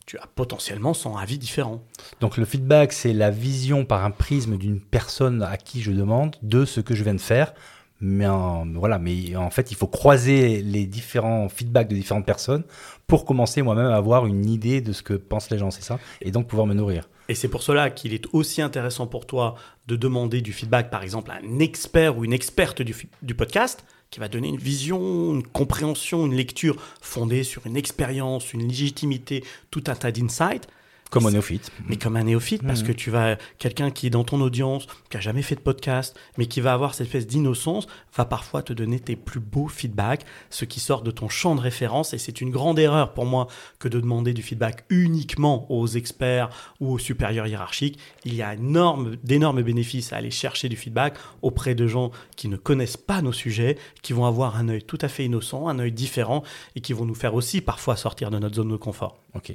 [0.05, 1.81] tu as potentiellement 100 avis différents.
[2.19, 6.35] Donc le feedback, c'est la vision par un prisme d'une personne à qui je demande
[6.41, 7.53] de ce que je viens de faire.
[8.01, 12.63] Mais en, voilà, mais en fait, il faut croiser les différents feedbacks de différentes personnes
[13.07, 15.99] pour commencer moi-même à avoir une idée de ce que pensent les gens, c'est ça?
[16.19, 17.07] Et donc pouvoir me nourrir.
[17.29, 19.55] Et c'est pour cela qu'il est aussi intéressant pour toi
[19.87, 23.85] de demander du feedback, par exemple, à un expert ou une experte du, du podcast,
[24.13, 29.43] qui va donner une vision, une compréhension, une lecture fondée sur une expérience, une légitimité,
[29.71, 30.67] tout un tas d'insights.
[31.13, 31.71] Comme un néophyte.
[31.87, 32.87] Mais comme un néophyte, parce mmh.
[32.87, 36.17] que tu vas, quelqu'un qui est dans ton audience, qui a jamais fait de podcast,
[36.37, 40.25] mais qui va avoir cette espèce d'innocence, va parfois te donner tes plus beaux feedbacks,
[40.49, 42.13] ce qui sort de ton champ de référence.
[42.13, 43.47] Et c'est une grande erreur pour moi
[43.79, 46.49] que de demander du feedback uniquement aux experts
[46.79, 47.99] ou aux supérieurs hiérarchiques.
[48.25, 52.47] Il y a énorme, d'énormes bénéfices à aller chercher du feedback auprès de gens qui
[52.47, 55.79] ne connaissent pas nos sujets, qui vont avoir un œil tout à fait innocent, un
[55.79, 56.43] œil différent,
[56.75, 59.19] et qui vont nous faire aussi parfois sortir de notre zone de confort.
[59.35, 59.53] Ok.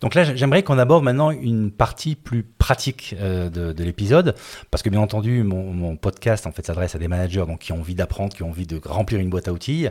[0.00, 4.34] Donc là, j'aimerais qu'on aborde maintenant une partie plus pratique euh, de, l'épisode,
[4.70, 7.80] parce que bien entendu, mon, podcast en fait s'adresse à des managers donc qui ont
[7.80, 9.88] envie d'apprendre, qui ont envie de remplir une boîte à outils,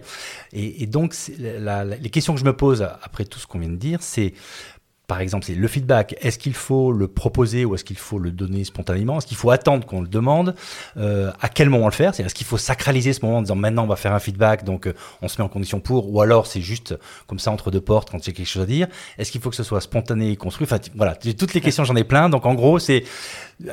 [0.54, 4.00] et, donc les questions que je me pose après tout ce qu'on vient de dire,
[4.02, 4.34] c'est
[5.08, 6.16] par exemple, c'est le feedback.
[6.22, 9.18] Est-ce qu'il faut le proposer ou est-ce qu'il faut le donner spontanément?
[9.18, 10.56] Est-ce qu'il faut attendre qu'on le demande?
[10.98, 12.14] Euh, À quel moment le faire?
[12.14, 14.64] C'est-à-dire, est-ce qu'il faut sacraliser ce moment en disant maintenant on va faire un feedback,
[14.64, 16.14] donc euh, on se met en condition pour?
[16.14, 18.88] Ou alors c'est juste comme ça entre deux portes quand j'ai quelque chose à dire.
[19.18, 20.66] Est-ce qu'il faut que ce soit spontané et construit?
[20.66, 22.30] Enfin, voilà, toutes les questions, j'en ai plein.
[22.30, 23.04] Donc en gros, c'est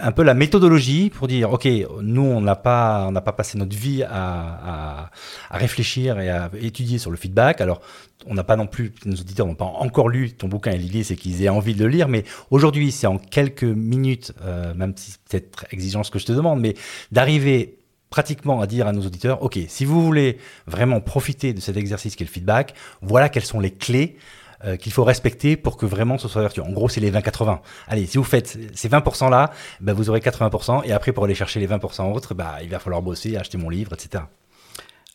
[0.00, 1.68] un peu la méthodologie pour dire ok,
[2.00, 5.10] nous on n'a pas, on pas passé notre vie à,
[5.50, 7.60] à, réfléchir et à étudier sur le feedback.
[7.60, 7.80] Alors
[8.26, 11.16] on n'a pas non plus, nos auditeurs n'ont pas encore lu ton bouquin et c'est
[11.16, 15.12] qu'ils aient envie de le lire, mais aujourd'hui c'est en quelques minutes, euh, même si
[15.12, 16.74] c'est peut-être exigeant ce que je te demande, mais
[17.10, 17.78] d'arriver
[18.10, 22.14] pratiquement à dire à nos auditeurs, ok, si vous voulez vraiment profiter de cet exercice
[22.14, 24.16] qui est le feedback, voilà quelles sont les clés
[24.64, 26.62] euh, qu'il faut respecter pour que vraiment ce soit vertueux.
[26.62, 27.60] En gros, c'est les 20-80.
[27.88, 31.34] Allez, si vous faites ces 20% là, bah, vous aurez 80%, et après pour aller
[31.34, 34.24] chercher les 20% autres, bah, il va falloir bosser, acheter mon livre, etc.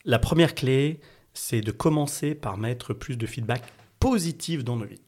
[0.06, 1.00] La première clé,
[1.34, 3.62] c'est de commencer par mettre plus de feedback
[4.00, 5.02] positif dans nos vies.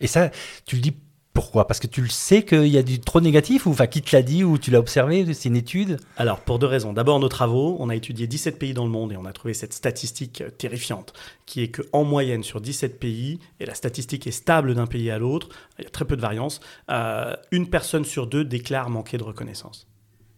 [0.00, 0.30] Et ça,
[0.66, 0.96] tu le dis
[1.34, 1.66] pourquoi?
[1.66, 4.14] Parce que tu le sais qu'il y a du trop négatif ou enfin qui te
[4.14, 5.98] l'a dit ou tu l'as observé C'est une étude?
[6.16, 6.92] Alors pour deux raisons.
[6.92, 9.52] D'abord nos travaux, on a étudié 17 pays dans le monde et on a trouvé
[9.52, 11.12] cette statistique euh, terrifiante
[11.44, 15.18] qui est qu'en moyenne sur 17 pays, et la statistique est stable d'un pays à
[15.18, 19.18] l'autre, il y a très peu de variance, euh, une personne sur deux déclare manquer
[19.18, 19.86] de reconnaissance.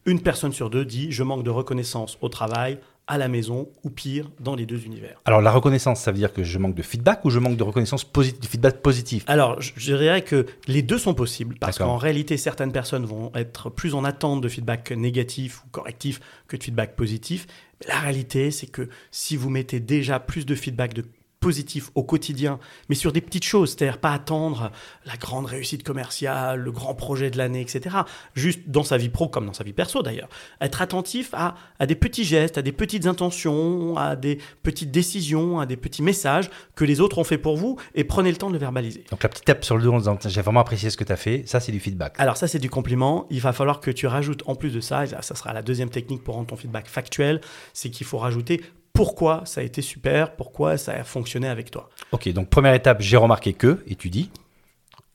[0.07, 3.91] Une personne sur deux dit je manque de reconnaissance au travail, à la maison ou
[3.91, 5.21] pire dans les deux univers.
[5.25, 7.63] Alors la reconnaissance, ça veut dire que je manque de feedback ou je manque de
[7.63, 9.25] reconnaissance positive, de feedback positif?
[9.27, 13.31] Alors je, je dirais que les deux sont possibles parce qu'en réalité certaines personnes vont
[13.35, 17.47] être plus en attente de feedback négatif ou correctif que de feedback positif.
[17.81, 21.05] Mais la réalité c'est que si vous mettez déjà plus de feedback de
[21.41, 24.73] positif au quotidien, mais sur des petites choses, c'est-à-dire pas attendre
[25.05, 27.97] la grande réussite commerciale, le grand projet de l'année, etc.
[28.35, 30.29] Juste dans sa vie pro comme dans sa vie perso d'ailleurs.
[30.61, 35.61] Être attentif à, à des petits gestes, à des petites intentions, à des petites décisions,
[35.61, 38.49] à des petits messages que les autres ont fait pour vous et prenez le temps
[38.49, 39.05] de le verbaliser.
[39.11, 41.13] Donc la petite tape sur le dos en disant j'ai vraiment apprécié ce que tu
[41.13, 42.15] as fait, ça c'est du feedback.
[42.19, 45.05] Alors ça c'est du compliment, il va falloir que tu rajoutes en plus de ça,
[45.05, 47.41] et ça sera la deuxième technique pour rendre ton feedback factuel,
[47.73, 48.63] c'est qu'il faut rajouter
[48.97, 51.89] pourquoi ça a été super, pourquoi ça a fonctionné avec toi.
[52.13, 54.31] Ok, donc première étape, j'ai remarqué que, et tu dis.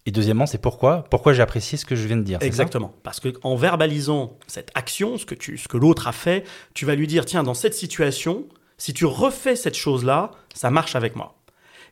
[0.05, 2.39] Et deuxièmement, c'est pourquoi, pourquoi j'ai apprécié ce que je viens de dire.
[2.41, 2.93] Exactement.
[3.03, 6.95] Parce qu'en verbalisant cette action, ce que, tu, ce que l'autre a fait, tu vas
[6.95, 11.35] lui dire, tiens, dans cette situation, si tu refais cette chose-là, ça marche avec moi.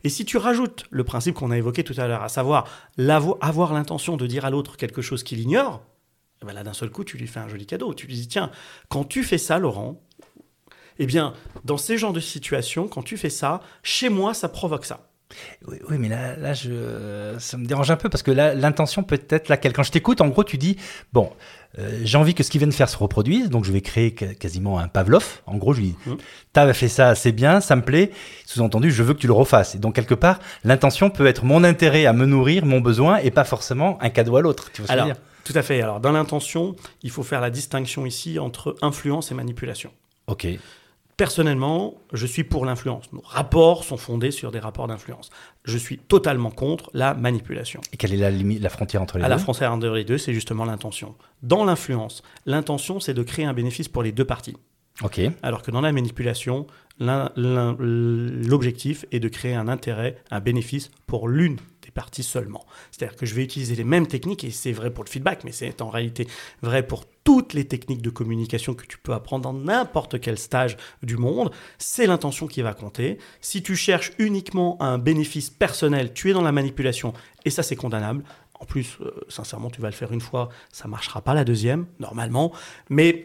[0.02, 2.66] Et si tu rajoutes le principe qu'on a évoqué tout à l'heure, à savoir
[3.40, 5.82] avoir l'intention de dire à l'autre quelque chose qu'il ignore,
[6.42, 7.92] eh ben là d'un seul coup, tu lui fais un joli cadeau.
[7.94, 8.50] Tu lui dis, tiens,
[8.88, 10.00] quand tu fais ça, Laurent,
[11.00, 11.32] eh bien,
[11.64, 15.08] dans ces genres de situations, quand tu fais ça, chez moi, ça provoque ça.
[15.66, 19.20] Oui, oui, mais là, là je, ça me dérange un peu parce que l'intention peut
[19.30, 19.72] être laquelle?
[19.72, 20.76] Quand je t'écoute, en gros, tu dis
[21.12, 21.30] bon,
[21.78, 24.12] euh, j'ai envie que ce qu'il vient de faire se reproduise, donc je vais créer
[24.12, 25.40] quasiment un Pavlov.
[25.46, 26.14] En gros, je lui dis mmh.
[26.52, 28.10] t'as fait ça assez bien, ça me plaît.
[28.44, 29.74] Sous-entendu, je veux que tu le refasses.
[29.74, 33.30] Et donc quelque part, l'intention peut être mon intérêt à me nourrir, mon besoin, et
[33.30, 34.70] pas forcément un cadeau à l'autre.
[34.72, 35.22] Tu vois ce que je veux dire?
[35.44, 35.80] Tout à fait.
[35.80, 39.92] Alors dans l'intention, il faut faire la distinction ici entre influence et manipulation.
[40.26, 40.46] Ok.
[41.20, 43.12] Personnellement, je suis pour l'influence.
[43.12, 45.28] Nos rapports sont fondés sur des rapports d'influence.
[45.64, 47.82] Je suis totalement contre la manipulation.
[47.92, 50.16] Et quelle est la, limite, la frontière entre les deux La frontière entre les deux,
[50.16, 51.14] c'est justement l'intention.
[51.42, 54.56] Dans l'influence, l'intention, c'est de créer un bénéfice pour les deux parties.
[55.02, 55.20] Ok.
[55.42, 56.66] Alors que dans la manipulation,
[56.98, 61.58] l'objectif est de créer un intérêt, un bénéfice pour l'une
[61.90, 62.64] des parties seulement.
[62.90, 65.52] C'est-à-dire que je vais utiliser les mêmes techniques, et c'est vrai pour le feedback, mais
[65.52, 66.28] c'est en réalité
[66.62, 70.76] vrai pour toutes les techniques de communication que tu peux apprendre dans n'importe quel stage
[71.02, 71.50] du monde.
[71.78, 73.18] C'est l'intention qui va compter.
[73.40, 77.12] Si tu cherches uniquement un bénéfice personnel, tu es dans la manipulation,
[77.44, 78.24] et ça c'est condamnable.
[78.60, 81.86] En plus, euh, sincèrement, tu vas le faire une fois, ça marchera pas la deuxième,
[81.98, 82.52] normalement.
[82.90, 83.24] Mais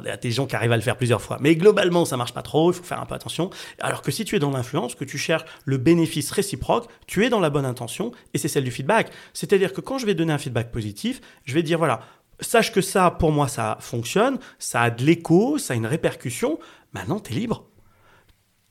[0.00, 1.38] il y a des gens qui arrivent à le faire plusieurs fois.
[1.40, 3.50] Mais globalement, ça marche pas trop, il faut faire un peu attention.
[3.80, 7.28] Alors que si tu es dans l'influence, que tu cherches le bénéfice réciproque, tu es
[7.28, 9.10] dans la bonne intention et c'est celle du feedback.
[9.32, 12.00] C'est-à-dire que quand je vais donner un feedback positif, je vais dire voilà,
[12.40, 16.58] sache que ça, pour moi, ça fonctionne, ça a de l'écho, ça a une répercussion.
[16.92, 17.66] Maintenant, tu es libre.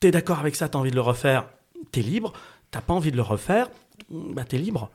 [0.01, 1.49] Tu es d'accord avec ça, tu as envie de le refaire,
[1.91, 2.33] tu es libre.
[2.71, 3.69] Tu pas envie de le refaire,
[4.09, 4.89] bah, tu es libre.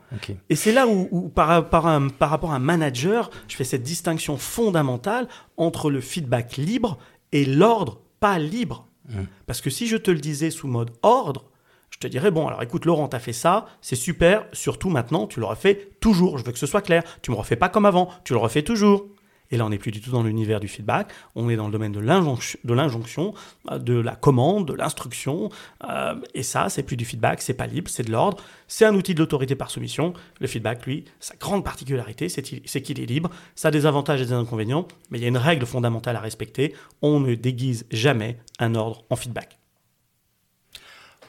[0.49, 5.29] Et c'est là où, par, par, rapport à un manager, je fais cette distinction fondamentale
[5.57, 6.99] entre le feedback libre
[7.33, 8.87] et l'ordre pas libre.
[9.09, 9.23] Mmh.
[9.46, 11.51] Parce que si je te le disais sous mode ordre,
[11.90, 15.27] je te dirais, bon, alors écoute, Laurent, tu as fait ça, c'est super, surtout maintenant,
[15.27, 16.38] tu le refais toujours.
[16.38, 17.03] Je veux que ce soit clair.
[17.23, 19.09] Tu me refais pas comme avant, tu le refais toujours.
[19.50, 21.72] Et là, on n'est plus du tout dans l'univers du feedback, on est dans le
[21.72, 23.34] domaine de l'injonction,
[23.70, 25.50] de la commande, de l'instruction.
[25.88, 28.42] Euh, et ça, c'est plus du feedback, c'est pas libre, c'est de l'ordre.
[28.68, 30.12] C'est un outil de l'autorité par soumission.
[30.38, 33.30] Le feedback, lui, sa grande particularité, c'est qu'il est libre.
[33.56, 36.20] Ça a des avantages et des inconvénients, mais il y a une règle fondamentale à
[36.20, 36.74] respecter.
[37.02, 39.58] On ne déguise jamais un ordre en feedback.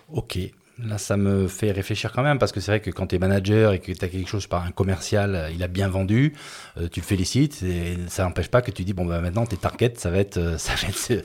[0.09, 0.37] Ok,
[0.79, 3.19] Là, ça me fait réfléchir quand même, parce que c'est vrai que quand tu es
[3.19, 6.33] manager et que tu as quelque chose par un commercial, euh, il a bien vendu,
[6.77, 9.57] euh, tu le félicites, et ça n'empêche pas que tu dis, bon, bah, maintenant, tes
[9.57, 11.23] targets, ça va être, euh, ça va être ces.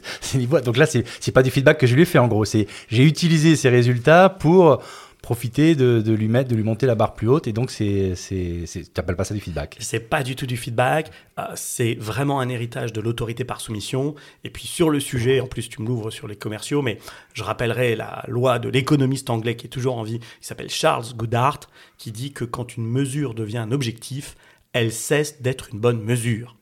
[0.63, 2.45] Donc là, c'est pas du feedback que je lui ai fait, en gros.
[2.45, 4.83] C'est, j'ai utilisé ces résultats pour
[5.27, 7.49] profiter de, lui mettre, de lui monter la barre plus haute.
[7.49, 10.57] Et donc, c'est, c'est, tu n'appelles pas ça du feedback C'est pas du tout du
[10.57, 11.11] feedback.
[11.41, 14.15] Euh, c'est vraiment un héritage de l'autorité par soumission.
[14.45, 16.99] Et puis sur le sujet, en plus, tu me l'ouvres sur les commerciaux, mais
[17.35, 21.07] je rappellerai la loi de l'économiste anglais qui est toujours en vie, qui s'appelle Charles
[21.17, 24.37] Goodhart, qui dit que quand une mesure devient un objectif,
[24.75, 26.55] elle cesse d'être une bonne mesure.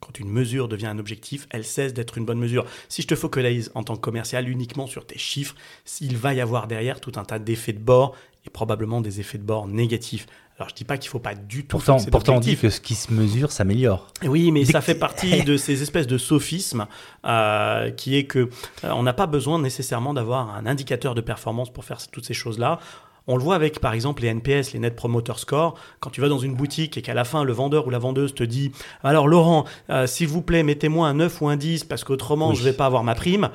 [0.00, 2.66] Quand une mesure devient un objectif, elle cesse d'être une bonne mesure.
[2.88, 5.54] Si je te focalise en tant que commercial uniquement sur tes chiffres,
[6.00, 8.14] il va y avoir derrière tout un tas d'effets de bord
[8.46, 10.26] et probablement des effets de bord négatifs.
[10.58, 11.76] Alors je dis pas qu'il faut pas du tout.
[11.76, 14.08] Pourtant, pourtant on dit que ce qui se mesure s'améliore.
[14.22, 16.86] Oui, mais ça fait partie de ces espèces de sophismes
[17.26, 21.70] euh, qui est que euh, on n'a pas besoin nécessairement d'avoir un indicateur de performance
[21.70, 22.80] pour faire toutes ces choses-là.
[23.28, 25.74] On le voit avec, par exemple, les NPS, les Net Promoter Score.
[26.00, 28.34] Quand tu vas dans une boutique et qu'à la fin, le vendeur ou la vendeuse
[28.34, 28.70] te dit
[29.02, 32.60] Alors, Laurent, euh, s'il vous plaît, mettez-moi un 9 ou un 10 parce qu'autrement, je
[32.60, 33.48] ne vais pas avoir ma prime.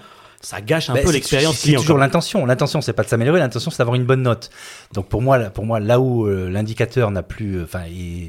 [0.43, 1.81] ça gâche un Bah, peu c'est- l'expérience C'est client.
[1.81, 2.03] toujours quoi.
[2.03, 2.47] l'intention.
[2.47, 3.39] L'intention, c'est pas de s'améliorer.
[3.39, 4.49] L'intention, c'est d'avoir une bonne note.
[4.91, 7.83] Donc pour moi, là- pour moi, là où euh, l'indicateur n'a plus, euh, enfin,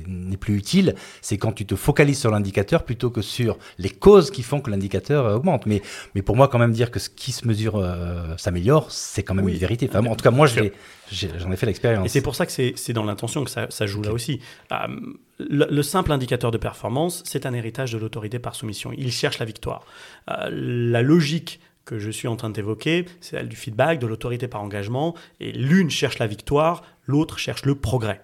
[0.07, 4.31] n'est plus utile, c'est quand tu te focalises sur l'indicateur plutôt que sur les causes
[4.31, 5.65] qui font que l'indicateur euh, augmente.
[5.65, 5.81] Mais,
[6.15, 7.83] mais pour moi, quand même dire que ce qui se mesure
[8.37, 9.53] s'améliore, c'est quand même Oui.
[9.53, 9.89] une vérité.
[9.89, 10.73] Enfin, en tout cas, moi, je l'ai-
[11.13, 12.07] j'en ai fait l'expérience.
[12.07, 14.41] Et c'est pour ça que c'est dans l'intention que ça, ça joue là aussi.
[14.73, 14.77] Euh,
[15.39, 18.93] le, le simple indicateur de performance, c'est un héritage de l'autorité par soumission.
[18.97, 19.85] Il cherche la victoire.
[20.31, 24.49] Euh, la logique que je suis en train d'évoquer, c'est celle du feedback, de l'autorité
[24.49, 25.15] par engagement.
[25.41, 28.23] Et l'une cherche la victoire, l'autre cherche le progrès.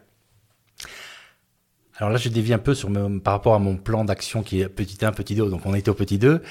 [1.98, 2.88] Alors là, je dévie un peu sur
[3.24, 5.50] par rapport à mon plan d'action qui est petit 1, petit 2.
[5.50, 6.42] Donc on était au petit 2.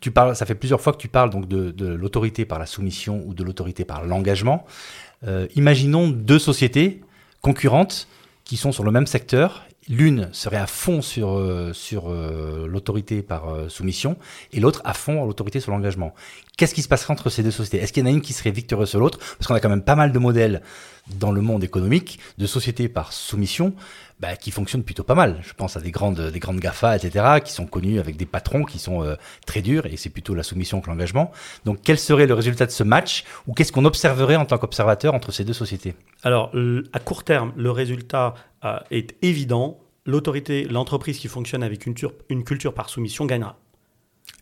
[0.00, 2.66] Tu parles, ça fait plusieurs fois que tu parles donc de, de l'autorité par la
[2.66, 4.66] soumission ou de l'autorité par l'engagement.
[5.24, 7.00] Euh, imaginons deux sociétés
[7.40, 8.08] concurrentes
[8.44, 9.66] qui sont sur le même secteur.
[9.88, 14.16] L'une serait à fond sur, euh, sur euh, l'autorité par soumission
[14.52, 16.12] et l'autre à fond à l'autorité sur l'engagement.
[16.56, 17.78] Qu'est-ce qui se passerait entre ces deux sociétés?
[17.78, 19.18] Est-ce qu'il y en a une qui serait victorieuse sur l'autre?
[19.18, 20.62] Parce qu'on a quand même pas mal de modèles
[21.20, 23.74] dans le monde économique de sociétés par soumission
[24.20, 25.38] bah, qui fonctionnent plutôt pas mal.
[25.42, 28.64] Je pense à des grandes, des grandes GAFA, etc., qui sont connues avec des patrons
[28.64, 31.30] qui sont euh, très durs, et c'est plutôt la soumission que l'engagement.
[31.64, 35.14] Donc quel serait le résultat de ce match, ou qu'est-ce qu'on observerait en tant qu'observateur
[35.14, 35.94] entre ces deux sociétés?
[36.22, 36.50] Alors,
[36.92, 39.78] à court terme, le résultat euh, est évident.
[40.06, 43.58] L'autorité, l'entreprise qui fonctionne avec une culture par soumission gagnera.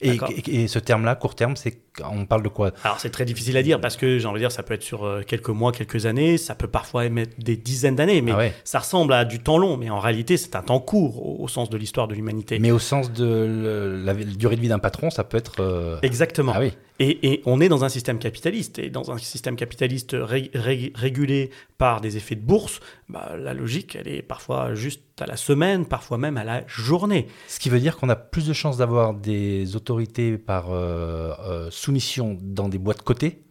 [0.00, 0.30] Et, D'accord.
[0.30, 1.78] et- et ce terme-là, court terme, c'est
[2.11, 2.72] on parle de quoi?
[2.83, 4.83] Alors c'est très difficile à dire parce que j'ai envie de dire ça peut être
[4.83, 8.38] sur euh, quelques mois, quelques années, ça peut parfois mettre des dizaines d'années, mais Ah
[8.38, 8.54] ouais.
[8.64, 11.48] ça ressemble à du temps long, mais en réalité c'est un temps court au, au
[11.48, 12.59] sens de l'histoire de l'humanité.
[12.59, 15.61] Mais au sens de le- la, la durée de vie d'un patron, ça peut être...
[15.61, 16.52] euh, Exactement.
[16.57, 16.72] Ah oui.
[17.00, 20.92] Et, et on est dans un système capitaliste, et dans un système capitaliste ré- ré-
[20.94, 22.78] régulé par des effets de bourse,
[23.09, 27.26] bah, la logique, elle est parfois juste à la semaine, parfois même à la journée.
[27.48, 31.68] Ce qui veut dire qu'on a plus de chances d'avoir des autorités par euh, euh,
[31.72, 33.42] soumission dans des boîtes cotées?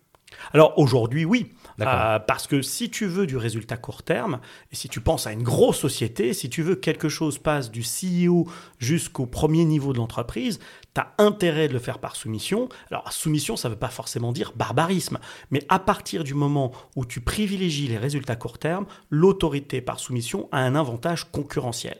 [0.53, 1.51] Alors aujourd'hui, oui.
[1.81, 4.39] Euh, parce que si tu veux du résultat court terme,
[4.71, 7.71] et si tu penses à une grosse société, si tu veux que quelque chose passe
[7.71, 8.47] du CEO
[8.79, 10.59] jusqu'au premier niveau de l'entreprise,
[10.93, 12.69] tu as intérêt de le faire par soumission.
[12.91, 15.19] Alors soumission, ça ne veut pas forcément dire barbarisme,
[15.51, 20.49] mais à partir du moment où tu privilégies les résultats court terme, l'autorité par soumission
[20.51, 21.97] a un avantage concurrentiel.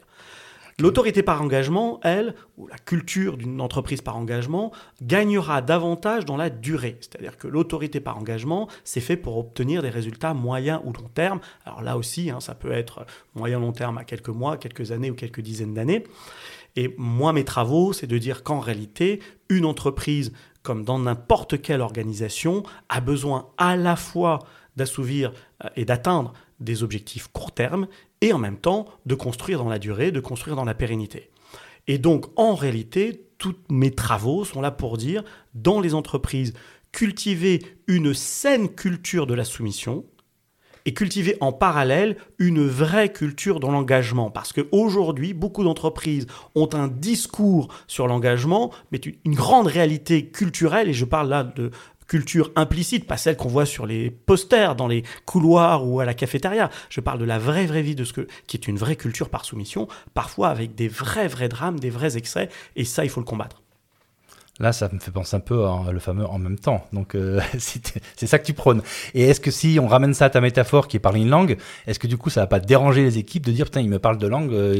[0.79, 6.49] L'autorité par engagement, elle, ou la culture d'une entreprise par engagement, gagnera davantage dans la
[6.49, 6.97] durée.
[6.99, 11.39] C'est-à-dire que l'autorité par engagement, c'est fait pour obtenir des résultats moyens ou long terme.
[11.65, 13.05] Alors là aussi, hein, ça peut être
[13.35, 16.05] moyen long terme à quelques mois, quelques années ou quelques dizaines d'années.
[16.75, 20.33] Et moi, mes travaux, c'est de dire qu'en réalité, une entreprise,
[20.63, 24.39] comme dans n'importe quelle organisation, a besoin à la fois
[24.75, 25.33] d'assouvir
[25.63, 26.33] euh, et d'atteindre
[26.63, 27.87] des objectifs court terme
[28.21, 31.29] et en même temps de construire dans la durée, de construire dans la pérennité.
[31.87, 35.23] Et donc, en réalité, tous mes travaux sont là pour dire,
[35.53, 36.53] dans les entreprises,
[36.91, 40.05] cultiver une saine culture de la soumission,
[40.85, 44.29] et cultiver en parallèle une vraie culture dans l'engagement.
[44.29, 50.93] Parce qu'aujourd'hui, beaucoup d'entreprises ont un discours sur l'engagement, mais une grande réalité culturelle, et
[50.93, 51.71] je parle là de
[52.07, 56.13] culture implicite, pas celle qu'on voit sur les posters, dans les couloirs ou à la
[56.13, 56.69] cafétéria.
[56.89, 59.29] Je parle de la vraie, vraie vie, de ce que, qui est une vraie culture
[59.29, 63.19] par soumission, parfois avec des vrais, vrais drames, des vrais excès, et ça, il faut
[63.19, 63.63] le combattre.
[64.59, 66.85] Là, ça me fait penser un peu à le fameux en même temps.
[66.93, 68.83] Donc, euh, c'est c'est ça que tu prônes.
[69.15, 71.57] Et est-ce que si on ramène ça à ta métaphore qui est parler une langue,
[71.87, 73.97] est-ce que du coup, ça va pas déranger les équipes de dire putain, il me
[73.97, 74.75] parle de langue, euh,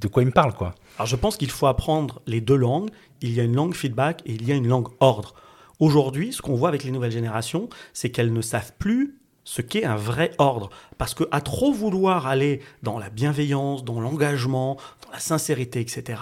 [0.00, 0.74] de quoi il me parle, quoi?
[0.98, 2.90] Alors je pense qu'il faut apprendre les deux langues.
[3.20, 5.34] Il y a une langue feedback et il y a une langue ordre.
[5.80, 9.84] Aujourd'hui, ce qu'on voit avec les nouvelles générations, c'est qu'elles ne savent plus ce qu'est
[9.84, 10.70] un vrai ordre.
[10.98, 16.20] Parce que à trop vouloir aller dans la bienveillance, dans l'engagement, dans la sincérité, etc.,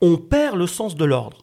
[0.00, 1.38] on perd le sens de l'ordre.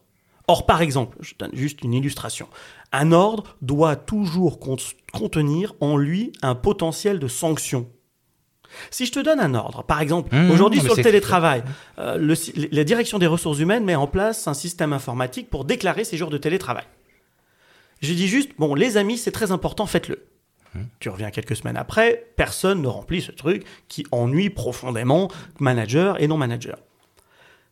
[0.47, 2.47] Or, par exemple, je donne juste une illustration.
[2.93, 4.77] Un ordre doit toujours cont-
[5.11, 7.89] contenir en lui un potentiel de sanction.
[8.91, 11.63] Si je te donne un ordre, par exemple, Mmh, aujourd'hui sur le télétravail,
[11.99, 12.35] euh, le
[12.71, 16.29] la direction des ressources humaines met en place un système informatique pour déclarer ces jours
[16.29, 16.83] de télétravail.
[18.01, 20.23] Je dis juste, bon, les amis, c'est très important, faites-le.
[20.99, 25.27] Tu reviens quelques semaines après, personne ne remplit ce truc qui ennuie profondément
[25.60, 26.77] manager et non manager.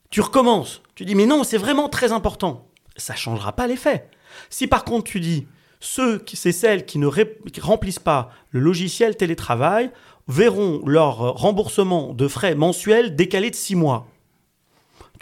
[0.09, 2.67] Tu recommences, tu dis, mais non, c'est vraiment très important.
[2.95, 4.07] Ça ne changera pas l'effet.
[4.49, 5.45] Si par contre tu dis,
[5.79, 7.09] ceux, qui- c'est celles qui ne
[7.51, 9.91] qui remplissent pas le logiciel télétravail
[10.27, 14.07] verront leur euh, remboursement de frais mensuels décalé de six mois.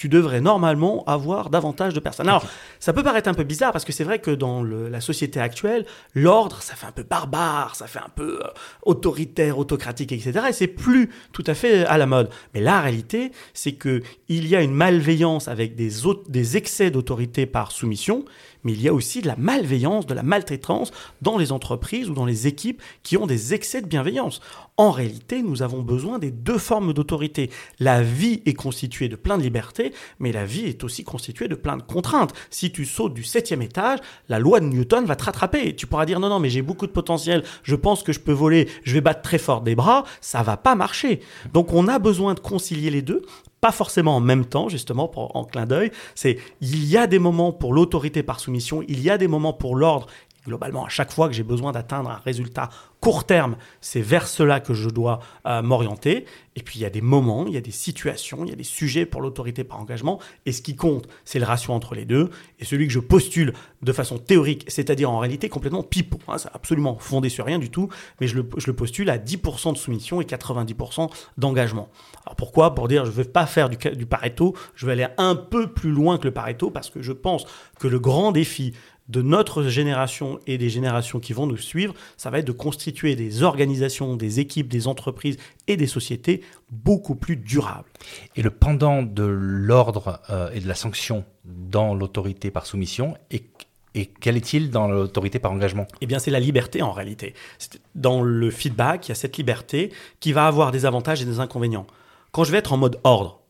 [0.04, 2.28] Tu devrais normalement avoir davantage de personnes.
[2.28, 2.46] Alors,
[2.82, 5.86] ça peut paraître un peu bizarre parce que c'est vrai que dans la société actuelle,
[6.14, 8.48] l'ordre, ça fait un peu barbare, ça fait un peu euh,
[8.82, 10.48] autoritaire, autocratique, etc.
[10.50, 12.30] Et c'est plus tout à fait à la mode.
[12.54, 15.92] Mais la réalité, c'est que il y a une malveillance avec des,
[16.28, 18.26] des excès d'autorité par soumission
[18.64, 22.14] mais il y a aussi de la malveillance, de la maltraitance dans les entreprises ou
[22.14, 24.42] dans les équipes qui ont des excès de bienveillance.
[24.78, 27.50] En réalité, nous avons besoin des deux formes d'autorité.
[27.80, 31.56] La vie est constituée de plein de libertés, mais la vie est aussi constituée de
[31.56, 32.34] plein de contraintes.
[32.50, 34.00] Si tu sautes du septième étage,
[34.30, 35.76] la loi de Newton va te rattraper.
[35.76, 38.32] Tu pourras dire non, non, mais j'ai beaucoup de potentiel, je pense que je peux
[38.32, 41.20] voler, je vais battre très fort des bras, ça va pas marcher.
[41.54, 43.24] Donc on a besoin de concilier les deux
[43.64, 45.90] pas forcément en même temps, justement, en clin d'œil.
[46.16, 49.54] C'est il y a des moments pour l'autorité par soumission, il y a des moments
[49.54, 50.08] pour l'ordre
[50.46, 52.68] globalement, à chaque fois que j'ai besoin d'atteindre un résultat
[53.04, 56.24] court terme, c'est vers cela que je dois euh, m'orienter.
[56.56, 58.56] Et puis, il y a des moments, il y a des situations, il y a
[58.56, 60.22] des sujets pour l'autorité par engagement.
[60.46, 62.30] Et ce qui compte, c'est le ratio entre les deux.
[62.60, 63.52] Et celui que je postule
[63.82, 67.70] de façon théorique, c'est-à-dire en réalité complètement pipeau, hein, c'est absolument fondé sur rien du
[67.70, 67.90] tout,
[68.22, 71.90] mais je le, postule à 10% de soumission et 90% d'engagement.
[72.26, 72.74] Alors pourquoi?
[72.74, 75.74] Pour dire, je ne veux pas faire du, du Pareto, je vais aller un peu
[75.74, 77.44] plus loin que le Pareto, parce que je pense
[77.80, 78.74] que le grand défi
[79.10, 83.16] de notre génération et des générations qui vont nous suivre, ça va être de constituer
[83.16, 85.38] des organisations, des équipes, des entreprises
[85.68, 86.42] et des sociétés
[86.72, 87.90] beaucoup plus durables.
[88.36, 93.44] Et le pendant de l'ordre euh, et de la sanction dans l'autorité par soumission et,
[93.94, 95.86] et quel est-il dans l'autorité par engagement?
[96.02, 97.34] Eh bien, c'est la liberté en réalité.
[97.96, 101.40] Dans le feedback, il y a cette liberté qui va avoir des avantages et des
[101.40, 101.86] inconvénients.
[102.32, 103.43] Quand je vais être en mode ordre,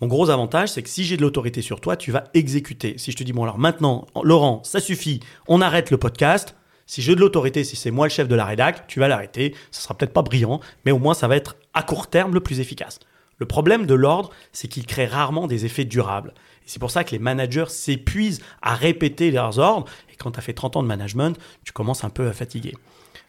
[0.00, 2.96] mon gros avantage, c'est que si j'ai de l'autorité sur toi, tu vas exécuter.
[2.96, 6.56] Si je te dis, bon alors maintenant, Laurent, ça suffit, on arrête le podcast.
[6.86, 9.54] Si j'ai de l'autorité, si c'est moi le chef de la rédac, tu vas l'arrêter.
[9.70, 12.40] Ça sera peut-être pas brillant, mais au moins ça va être à court terme le
[12.40, 12.98] plus efficace.
[13.36, 16.32] Le problème de l'ordre, c'est qu'il crée rarement des effets durables.
[16.64, 19.86] C'est pour ça que les managers s'épuisent à répéter leurs ordres.
[20.12, 22.74] Et quand tu as fait 30 ans de management, tu commences un peu à fatiguer.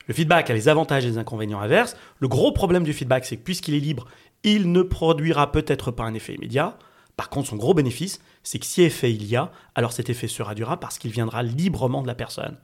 [0.07, 1.95] Le feedback a les avantages et les inconvénients inverses.
[2.19, 4.07] Le gros problème du feedback, c'est que puisqu'il est libre,
[4.43, 6.77] il ne produira peut-être pas un effet immédiat.
[7.17, 10.27] Par contre, son gros bénéfice, c'est que si effet il y a, alors cet effet
[10.27, 12.57] sera durable parce qu'il viendra librement de la personne.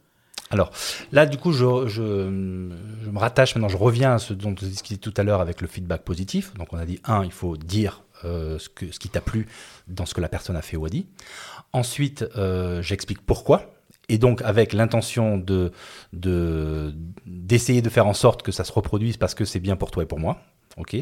[0.50, 0.72] Alors
[1.12, 1.66] là, du coup, je,
[2.30, 5.68] me rattache maintenant, je reviens à ce dont on discutait tout à l'heure avec le
[5.68, 6.54] feedback positif.
[6.56, 9.48] Donc on a dit, un, il faut dire euh, ce, qui t'a plu
[9.88, 11.08] dans ce que la personne a fait ou a dit.
[11.74, 13.74] Ensuite, euh, j'explique pourquoi.
[14.10, 15.74] Et donc avec l'intention de
[16.14, 20.04] d'essayer de faire en sorte que ça se reproduise parce que c'est bien pour toi
[20.04, 20.42] et pour moi.
[20.78, 20.96] Ok.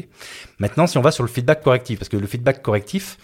[0.58, 3.18] Maintenant, si on va sur le feedback correctif, parce que le feedback correctif,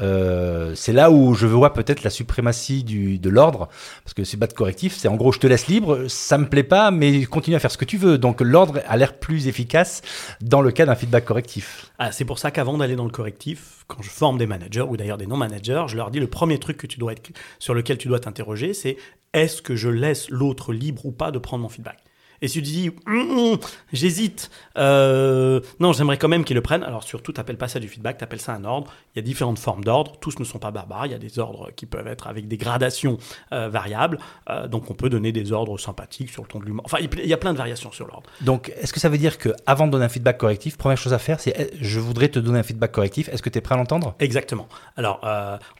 [0.00, 3.68] euh, c'est là où je vois peut-être la suprématie du, de l'ordre,
[4.04, 6.62] parce que le feedback correctif, c'est en gros, je te laisse libre, ça me plaît
[6.62, 8.16] pas, mais continue à faire ce que tu veux.
[8.16, 10.00] Donc l'ordre a l'air plus efficace
[10.40, 11.90] dans le cas d'un feedback correctif.
[11.98, 14.96] Ah, c'est pour ça qu'avant d'aller dans le correctif, quand je forme des managers ou
[14.96, 17.98] d'ailleurs des non-managers, je leur dis le premier truc que tu dois être, sur lequel
[17.98, 18.96] tu dois t'interroger, c'est
[19.34, 21.98] est-ce que je laisse l'autre libre ou pas de prendre mon feedback?
[22.40, 23.58] Et si tu dis, hum, hum,
[23.92, 26.84] j'hésite, euh, non, j'aimerais quand même qu'ils le prennent.
[26.84, 28.92] Alors surtout, t'appelles pas ça du feedback, t'appelles ça un ordre.
[29.14, 30.16] Il y a différentes formes d'ordre.
[30.20, 31.06] Tous ne sont pas barbares.
[31.06, 33.18] Il y a des ordres qui peuvent être avec des gradations
[33.52, 34.18] euh, variables.
[34.50, 36.84] Euh, donc on peut donner des ordres sympathiques sur le ton de l'humour.
[36.84, 38.30] Enfin, il y a plein de variations sur l'ordre.
[38.40, 41.12] Donc, est-ce que ça veut dire que avant de donner un feedback correctif, première chose
[41.12, 43.28] à faire, c'est eh, je voudrais te donner un feedback correctif.
[43.28, 44.14] Est-ce que tu es prêt à l'entendre?
[44.20, 44.68] Exactement.
[44.96, 45.20] Alors,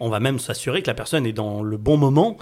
[0.01, 2.37] on va même s'assurer que la personne est dans le bon moment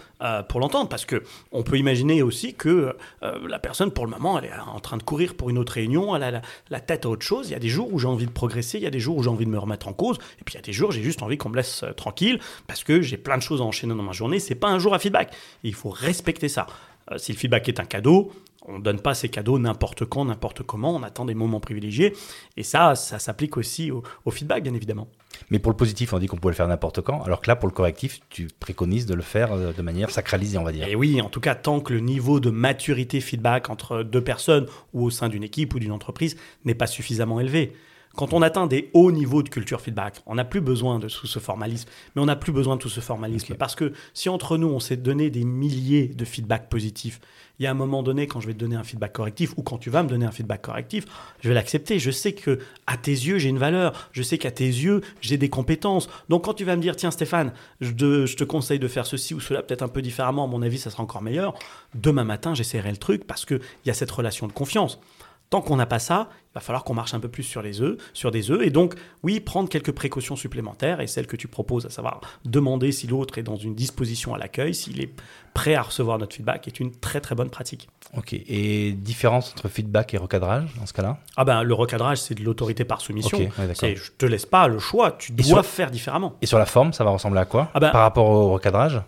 [0.48, 4.80] pour l'entendre, parce que on peut imaginer aussi que la personne, pour moment, elle en
[4.80, 7.48] train de courir pour une autre réunion, elle a la, tête à autre chose.
[7.48, 9.16] Il y a des jours où j'ai envie de progresser, il y a des jours
[9.16, 10.92] où j'ai envie de me remettre en cause, et puis il y a des jours
[10.92, 13.64] j'ai juste envie qu'on me laisse euh, tranquille parce que j'ai plein de choses à
[13.64, 14.38] enchaîner dans ma journée.
[14.38, 15.34] C'est pas un jour à feedback.
[15.62, 16.66] il faut respecter ça.
[17.10, 18.32] Euh, si le feedback est un cadeau,
[18.68, 22.14] on ne donne pas ces cadeaux n'importe quand, n'importe comment, on attend des moments privilégiés.
[22.56, 25.08] Et ça, ça s'applique aussi au, feedback, bien évidemment.
[25.50, 27.56] Mais pour le positif, on dit qu'on pouvait le faire n'importe quand, alors que là,
[27.56, 30.88] pour le correctif, tu préconises de le faire euh, de manière sacralisée, on va dire.
[30.88, 34.66] Et oui, en tout cas, tant que le niveau de maturité feedback entre deux personnes
[34.92, 37.72] ou au sein d'une équipe ou d'une entreprise n'est pas suffisamment élevé.
[38.16, 41.26] Quand on atteint des hauts niveaux de culture feedback, on n'a plus besoin de tout
[41.26, 43.54] ce formalisme, mais on n'a plus besoin de tout ce formalisme.
[43.54, 47.20] Parce que si entre nous, on s'est donné des milliers de feedbacks positifs,
[47.58, 49.62] il y a un moment donné, quand je vais te donner un feedback correctif, ou
[49.62, 51.04] quand tu vas me donner un feedback correctif,
[51.40, 51.98] je vais l'accepter.
[51.98, 54.08] Je sais que à tes yeux, j'ai une valeur.
[54.12, 56.08] Je sais qu'à tes yeux, j'ai des compétences.
[56.28, 59.40] Donc quand tu vas me dire, tiens Stéphane, je te, conseille de faire ceci ou
[59.40, 61.54] cela, peut-être un peu différemment, à mon avis, ça sera encore meilleur.
[61.94, 65.00] Demain matin, j'essaierai le truc parce qu'il y a cette relation de confiance.
[65.48, 67.96] Tant qu'on n'a pas ça, va falloir qu'on marche un peu plus sur les œufs,
[68.12, 71.86] sur des œufs, et donc oui, prendre quelques précautions supplémentaires, et celles que tu proposes,
[71.86, 75.10] à savoir demander si l'autre est dans une disposition à l'accueil, s'il est
[75.54, 77.88] prêt à recevoir notre feedback, est une très très bonne pratique.
[78.16, 78.32] Ok.
[78.34, 81.18] Et différence entre feedback et recadrage dans ce cas-là?
[81.36, 83.38] Ah ben le recadrage, c'est de l'autorité par soumission.
[83.38, 86.34] Ok, ouais, c'est je te laisse pas le choix, tu Et dois sur- faire différemment.
[86.42, 89.00] Et sur la forme, ça va ressembler à quoi Ah bah- Par rapport au recadrage?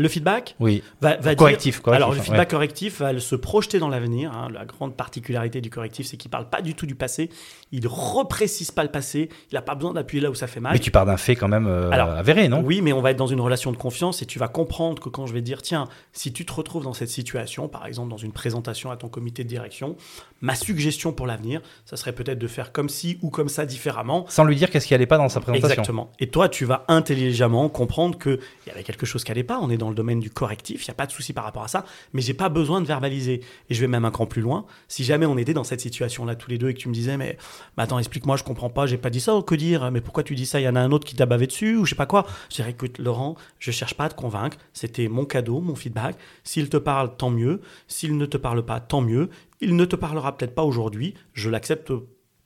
[0.00, 0.82] Le feedback, Oui.
[1.02, 2.24] va, va Correctif, dire- correctif, Alors, le ouais.
[2.24, 4.32] feedback correctif va se projeter dans l'avenir.
[4.32, 4.48] hein.
[4.52, 7.28] La grande particularité du correctif, c'est qu'il parle pas du tout du passé.
[7.70, 9.28] Il reprécise pas le passé.
[9.52, 10.72] Il n'a pas besoin d'appuyer là où ça fait mal.
[10.72, 12.62] Mais tu pars d'un fait quand même euh, Alors, avéré, non?
[12.64, 15.08] Oui, mais on va être dans une relation de confiance et tu vas comprendre que
[15.10, 18.16] quand je vais dire, tiens, si tu te retrouves dans cette situation, par exemple dans
[18.16, 19.96] une présentation à ton comité de direction,
[20.40, 24.24] ma suggestion pour l'avenir, ça serait peut-être de faire comme ci ou comme ça différemment.
[24.28, 25.68] Sans lui dire qu'est-ce qui allait pas dans sa présentation.
[25.68, 26.10] Exactement.
[26.20, 29.58] Et toi, tu vas intelligemment comprendre qu'il y avait quelque chose qui allait pas.
[29.60, 31.62] On est dans le domaine du correctif, il n'y a pas de souci par rapport
[31.62, 33.42] à ça, mais j'ai pas besoin de verbaliser.
[33.68, 34.64] Et je vais même un cran plus loin.
[34.88, 37.16] Si jamais on était dans cette situation-là tous les deux et que tu me disais,
[37.16, 37.36] mais,
[37.76, 40.34] attends, explique-moi, je comprends pas, j'ai pas dit ça, ou que dire, mais pourquoi tu
[40.34, 41.96] dis ça Il y en a un autre qui t'a bavé dessus, ou je sais
[41.96, 42.26] pas quoi.
[42.50, 46.16] Je dirais, écoute, Laurent, je cherche pas à te convaincre, c'était mon cadeau, mon feedback.
[46.44, 47.60] S'il te parle, tant mieux.
[47.88, 49.30] S'il ne te parle pas, tant mieux.
[49.60, 51.92] Il ne te parlera peut-être pas aujourd'hui, je l'accepte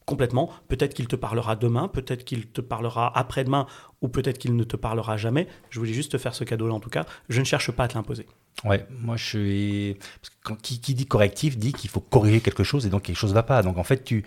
[0.06, 0.50] complètement.
[0.68, 3.66] Peut-être qu'il te parlera demain, peut-être qu'il te parlera après-demain,
[4.02, 5.48] ou peut-être qu'il ne te parlera jamais.
[5.70, 7.06] Je voulais juste te faire ce cadeau-là en tout cas.
[7.28, 8.26] Je ne cherche pas à te l'imposer.
[8.64, 9.96] Ouais, moi je suis.
[10.62, 13.34] Qui, qui dit correctif dit qu'il faut corriger quelque chose et donc quelque chose ne
[13.34, 13.62] va pas.
[13.62, 14.24] Donc en fait, tu,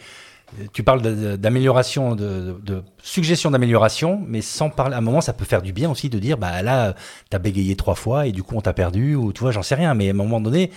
[0.72, 1.02] tu parles
[1.38, 4.96] d'amélioration, de, suggestion d'amélioration, mais sans parler.
[4.96, 6.96] À un moment, ça peut faire du bien aussi de dire bah là,
[7.30, 9.76] t'as bégayé trois fois et du coup on t'a perdu, ou tu vois, j'en sais
[9.76, 9.94] rien.
[9.94, 10.72] Mais à un moment donné,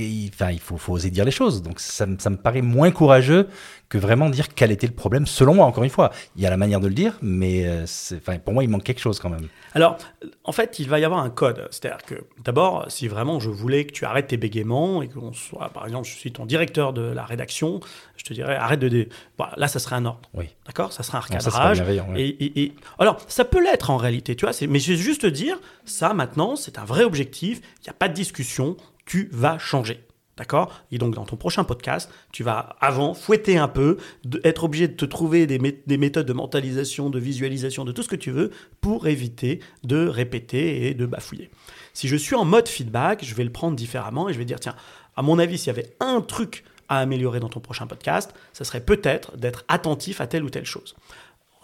[0.00, 1.62] enfin, il faut, faut oser dire les choses.
[1.62, 3.48] Donc ça, me- ça me paraît moins courageux
[3.88, 6.10] que vraiment dire quel était le problème, selon moi, encore une fois.
[6.36, 7.84] Il y a la manière de le dire, mais euh,
[8.16, 9.48] enfin, pour moi, il manque quelque chose quand même.
[9.74, 9.98] Alors,
[10.44, 11.68] en fait, il va y avoir un code.
[11.70, 15.68] C'est-à-dire que, d'abord, si vraiment je voulais que tu arrêtes tes bégaiements et qu'on soit,
[15.74, 17.80] par exemple, je suis ton directeur de la rédaction,
[18.16, 18.88] je te dirais arrête de.
[18.88, 20.22] dé- Voilà, là, ça serait un ordre.
[20.32, 20.46] Oui.
[20.66, 20.90] D'accord?
[20.94, 21.76] Ça serait un Non, ça, c'est pas recadrage.
[21.78, 22.22] bienveillant, ouais.
[22.22, 24.54] et, et- et- alors, ça peut l'être en réalité, tu vois.
[24.70, 27.60] Mais je vais juste te dire, ça maintenant, c'est un vrai objectif.
[27.80, 28.78] Il n'y a pas de discussion.
[29.04, 30.00] Tu vas changer.
[30.38, 30.72] D'accord?
[30.90, 33.98] Et donc, dans ton prochain podcast, tu vas avant fouetter un peu,
[34.44, 38.02] être obligé de te trouver des, mé- des méthodes de mentalisation, de visualisation, de tout
[38.02, 38.50] ce que tu veux
[38.80, 41.50] pour éviter de répéter et de bafouiller.
[41.92, 44.58] Si je suis en mode feedback, je vais le prendre différemment et je vais dire
[44.58, 44.74] tiens,
[45.16, 48.64] à mon avis, s'il y avait un truc à améliorer dans ton prochain podcast, ça
[48.64, 50.96] serait peut-être d'être attentif à telle ou telle chose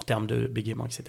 [0.08, 1.04] termes de bégaiement, etc.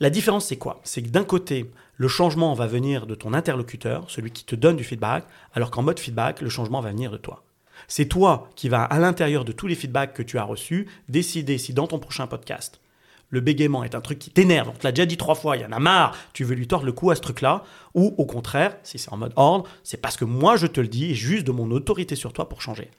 [0.00, 0.80] La différence, c'est quoi?
[0.82, 4.76] C'est que d'un côté, le changement va venir de ton interlocuteur, celui qui te donne
[4.76, 7.44] du feedback, alors qu'en mode feedback, le changement va venir de toi.
[7.86, 11.58] C'est toi qui vas, à l'intérieur de tous les feedbacks que tu as reçus, décider
[11.58, 12.80] si dans ton prochain podcast,
[13.28, 15.62] le bégaiement est un truc qui t'énerve, on te l'a déjà dit trois fois, il
[15.62, 17.62] y en a marre, tu veux lui tordre le cou à ce truc-là,
[17.94, 20.88] ou au contraire, si c'est en mode ordre, c'est parce que moi je te le
[20.88, 22.90] dis, et juste de mon autorité sur toi pour changer.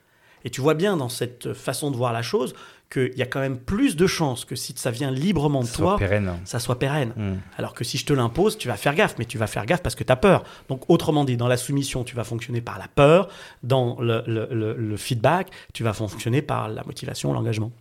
[0.44, 2.54] Et tu vois bien dans cette façon de voir la chose
[2.92, 5.76] qu'il y a quand même plus de chances que si ça vient librement de Ça
[5.78, 6.32] toi, soit pérenne.
[6.44, 7.12] ça soit pérenne.
[7.16, 7.36] Hmm.
[7.56, 9.82] Alors que si je te l'impose, tu vas faire gaffe, mais tu vas faire gaffe
[9.82, 10.44] parce que tu as peur.
[10.68, 13.28] Donc autrement dit, dans la soumission, tu vas fonctionner par la peur,
[13.62, 17.72] dans le, le- le- le feedback, tu vas fonctionner par la motivation, l'engagement.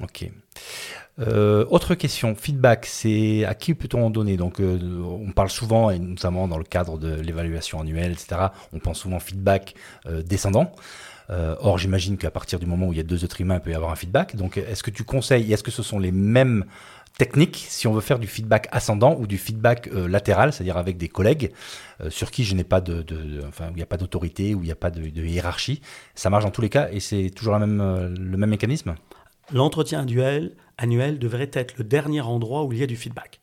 [0.00, 0.30] Ok.
[1.20, 4.36] Euh, autre question, feedback, c'est à qui peut-on en donner?
[4.36, 8.40] Donc, euh, on parle souvent, et notamment dans le cadre de l'évaluation annuelle, etc.,
[8.72, 9.74] on pense souvent feedback
[10.06, 10.70] euh, descendant.
[11.30, 13.60] Euh, or, j'imagine qu'à partir du moment où il y a deux êtres humains, il
[13.60, 14.36] peut y avoir un feedback.
[14.36, 16.64] Donc, est-ce que tu conseilles, est-ce que ce sont les mêmes
[17.18, 20.96] techniques si on veut faire du feedback ascendant ou du feedback euh, latéral, c'est-à-dire avec
[20.96, 21.52] des collègues
[22.00, 23.96] euh, sur qui je n'ai pas de, de- de- enfin, où il n'y a pas
[23.96, 25.82] d'autorité, où il n'y a pas de, de hiérarchie?
[26.14, 28.94] Ça marche dans tous les cas et c'est toujours la même, le même mécanisme?
[29.52, 33.40] L'entretien annuel, annuel devrait être le dernier endroit où il y a du feedback.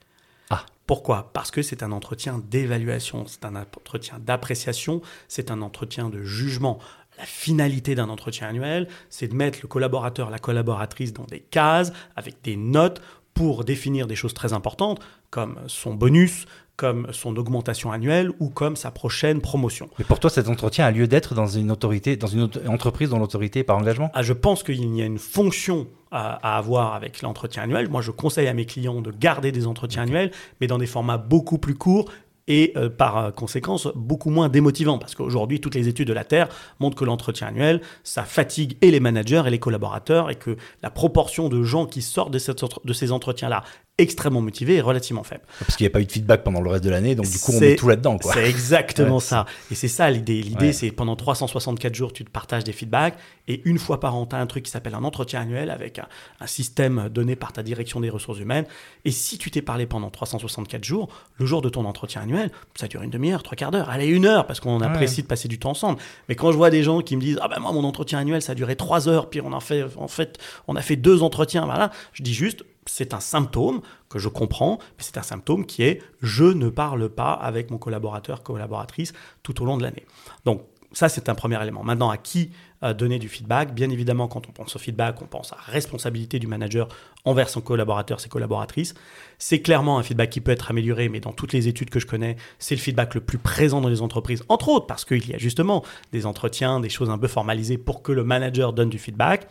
[0.50, 0.66] Ah.
[0.88, 1.32] Pourquoi?
[1.34, 6.80] Parce que c'est un entretien d'évaluation, c'est un entretien d'appréciation, c'est un entretien de jugement.
[7.18, 11.94] La finalité d'un entretien annuel, c'est de mettre le collaborateur, la collaboratrice dans des cases
[12.16, 13.02] avec des notes
[13.34, 15.00] pour définir des choses très importantes
[15.30, 16.46] comme son bonus,
[16.78, 19.90] comme son augmentation annuelle ou comme sa prochaine promotion.
[20.00, 23.20] Mais pour toi, cet entretien a lieu d'être dans une autorité, dans une entreprise dont
[23.20, 24.10] l'autorité est par engagement?
[24.14, 27.90] Ah, je pense qu'il y a une fonction à, à avoir avec l'entretien annuel.
[27.90, 31.18] Moi, je conseille à mes clients de garder des entretiens annuels, mais dans des formats
[31.18, 32.10] beaucoup plus courts
[32.48, 34.98] et euh, par euh, conséquence beaucoup moins démotivants.
[34.98, 38.92] Parce qu'aujourd'hui, toutes les études de la Terre montrent que l'entretien annuel, ça fatigue et
[38.92, 43.12] les managers et les collaborateurs et que la proportion de gens qui sortent de ces
[43.12, 43.64] entretiens-là
[43.98, 45.44] extrêmement motivé et relativement faible.
[45.60, 47.40] Parce qu'il n'y a pas eu de feedback pendant le reste de l'année, donc du
[47.40, 48.18] coup on met tout là-dedans.
[48.22, 49.46] C'est exactement ça.
[49.72, 50.42] Et c'est ça l'idée.
[50.42, 53.18] L'idée c'est pendant 364 jours tu te partages des feedbacks
[53.48, 56.00] et une fois par an tu as un truc qui s'appelle un entretien annuel avec
[56.00, 56.08] un,
[56.48, 58.66] système donné par ta direction des ressources humaines.
[59.06, 62.88] Et si tu t'es parlé pendant 364 jours, le jour de ton entretien annuel, ça
[62.88, 65.58] dure une demi-heure, trois quarts d'heure, allez une heure parce qu'on apprécie de passer du
[65.58, 66.00] temps ensemble.
[66.28, 68.42] Mais quand je vois des gens qui me disent ah ben moi mon entretien annuel
[68.42, 70.38] ça a duré trois heures puis on a fait en fait
[70.68, 74.78] on a fait deux entretiens voilà, je dis juste c'est un symptôme que je comprends,
[74.98, 79.14] mais c'est un symptôme qui est je ne parle pas avec mon collaborateur, collaboratrice
[79.44, 80.06] tout au long de l'année.
[80.46, 80.62] Donc
[80.96, 81.84] ça, c'est un premier élément.
[81.84, 82.52] Maintenant, à qui
[82.84, 83.74] euh, donner du feedback?
[83.74, 86.88] Bien évidemment, quand on pense au feedback, on pense à responsabilité du manager
[87.26, 88.94] envers son collaborateur, ses collaboratrices.
[89.38, 92.06] C'est clairement un feedback qui peut être amélioré, mais dans toutes les études que je
[92.06, 95.34] connais, c'est le feedback le plus présent dans les entreprises, entre autres parce qu'il y
[95.34, 95.84] a justement
[96.14, 99.48] des entretiens, des choses un peu formalisées pour que le manager donne du feedback.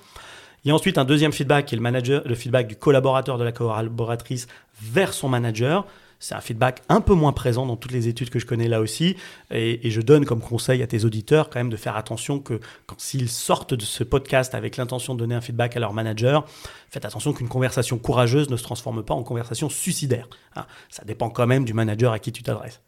[0.64, 3.52] Il y a ensuite un deuxième feedback qui est le, feedback du collaborateur de la
[3.52, 4.46] collaboratrice
[4.80, 5.86] vers son manager.
[6.20, 8.80] C'est un feedback un peu moins présent dans toutes les études que je connais là
[8.80, 9.16] aussi.
[9.50, 12.98] Et, je donne comme conseil à tes auditeurs quand même de faire attention que quand
[12.98, 16.46] s'ils sortent de ce podcast avec l'intention de donner un feedback à leur manager,
[16.88, 20.30] faites attention qu'une conversation courageuse ne se transforme pas en conversation suicidaire.
[20.56, 20.64] Hein.
[20.88, 22.80] Ça dépend quand même du manager à qui tu t'adresses.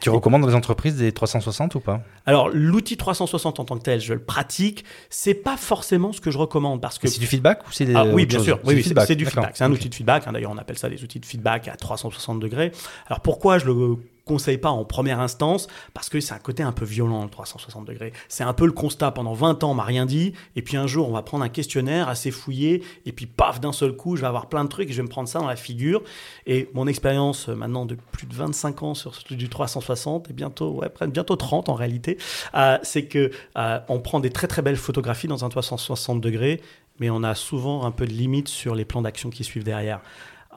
[0.00, 2.02] Tu recommandes dans les entreprises des 360 ou pas?
[2.26, 4.84] Alors, l'outil 360 en tant que tel, je le pratique.
[5.10, 7.06] C'est pas forcément ce que je recommande parce que.
[7.06, 7.94] C'est du feedback ou c'est des.
[7.94, 8.58] Ah, oui, bien sûr.
[8.64, 9.52] Oui, c'est du feedback.
[9.56, 10.26] C'est un outil de feedback.
[10.26, 10.32] Hein.
[10.32, 12.72] D'ailleurs, on appelle ça des outils de feedback à 360 degrés.
[13.06, 13.96] Alors, pourquoi je le
[14.28, 17.84] conseille pas en première instance parce que c'est un côté un peu violent, le 360
[17.84, 18.12] degrés.
[18.28, 19.10] C'est un peu le constat.
[19.10, 20.34] Pendant 20 ans, on m'a rien dit.
[20.54, 22.82] Et puis un jour, on va prendre un questionnaire assez fouillé.
[23.06, 25.02] Et puis, paf, d'un seul coup, je vais avoir plein de trucs et je vais
[25.02, 26.02] me prendre ça dans la figure.
[26.46, 30.82] Et mon expérience euh, maintenant de plus de 25 ans sur du 360 et bientôt,
[31.08, 32.18] bientôt 30 en réalité,
[32.54, 36.60] euh, c'est que euh, on prend des très très belles photographies dans un 360 degrés,
[37.00, 40.00] mais on a souvent un peu de limite sur les plans d'action qui suivent derrière.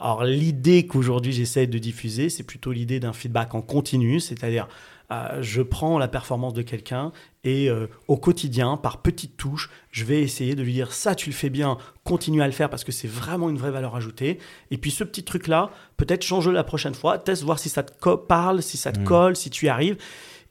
[0.02, 4.68] Alors l'idée qu'aujourd'hui j'essaie de diffuser, c'est plutôt l'idée d'un feedback en continu, c'est-à-dire
[5.12, 7.12] euh, je prends la performance de quelqu'un
[7.44, 11.30] et euh, au quotidien, par petites touches, je vais essayer de lui dire ça tu
[11.30, 14.40] le fais bien, continue à le faire parce que c'est vraiment une vraie valeur ajoutée.
[14.72, 18.16] Et puis ce petit truc-là, peut-être change-le la prochaine fois, teste voir si ça te
[18.16, 19.04] parle, si ça te mmh.
[19.04, 19.98] colle, si tu y arrives.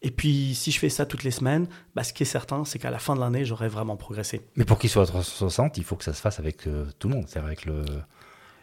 [0.03, 2.79] Et puis, si je fais ça toutes les semaines, bah, ce qui est certain, c'est
[2.79, 4.41] qu'à la fin de l'année, j'aurai vraiment progressé.
[4.57, 7.11] Mais pour qu'il soit à 360, il faut que ça se fasse avec euh, tout
[7.11, 7.85] le monde, c'est avec le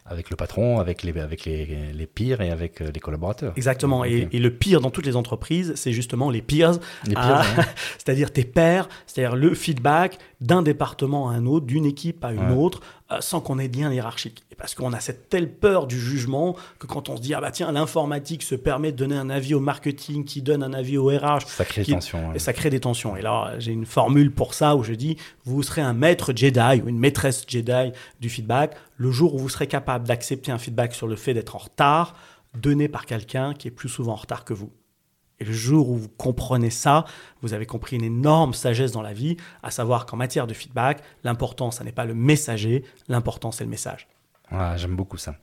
[0.09, 3.53] avec le patron, avec les, avec les, les pires et avec euh, les collaborateurs.
[3.55, 4.05] Exactement.
[4.05, 6.79] Et, et, le pire dans toutes les entreprises, c'est justement les peers.
[7.05, 7.43] Les pires,
[7.97, 12.51] c'est-à-dire tes pairs, c'est-à-dire le feedback d'un département à un autre, d'une équipe à une
[12.51, 12.81] autre,
[13.11, 14.43] euh, sans qu'on ait de lien hiérarchique.
[14.51, 17.41] Et parce qu'on a cette telle peur du jugement que quand on se dit, ah
[17.41, 20.97] bah tiens, l'informatique se permet de donner un avis au marketing, qui donne un avis
[20.97, 21.47] au RH.
[21.47, 22.33] Ça crée des tensions.
[22.33, 23.15] Et ça crée des tensions.
[23.15, 26.81] Et là, j'ai une formule pour ça où je dis, vous serez un maître Jedi
[26.83, 30.93] ou une maîtresse Jedi du feedback le jour où vous serez capable d'accepter un feedback
[30.93, 32.15] sur le fait d'être en retard,
[32.55, 34.71] donné par quelqu'un qui est plus souvent en retard que vous.
[35.39, 37.05] Et le jour où vous comprenez ça,
[37.41, 41.03] vous avez compris une énorme sagesse dans la vie, à savoir qu'en matière de feedback,
[41.23, 44.07] l'important, ce n'est pas le messager, l'important, c'est le message.
[44.49, 45.35] Ah, J'aime beaucoup ça.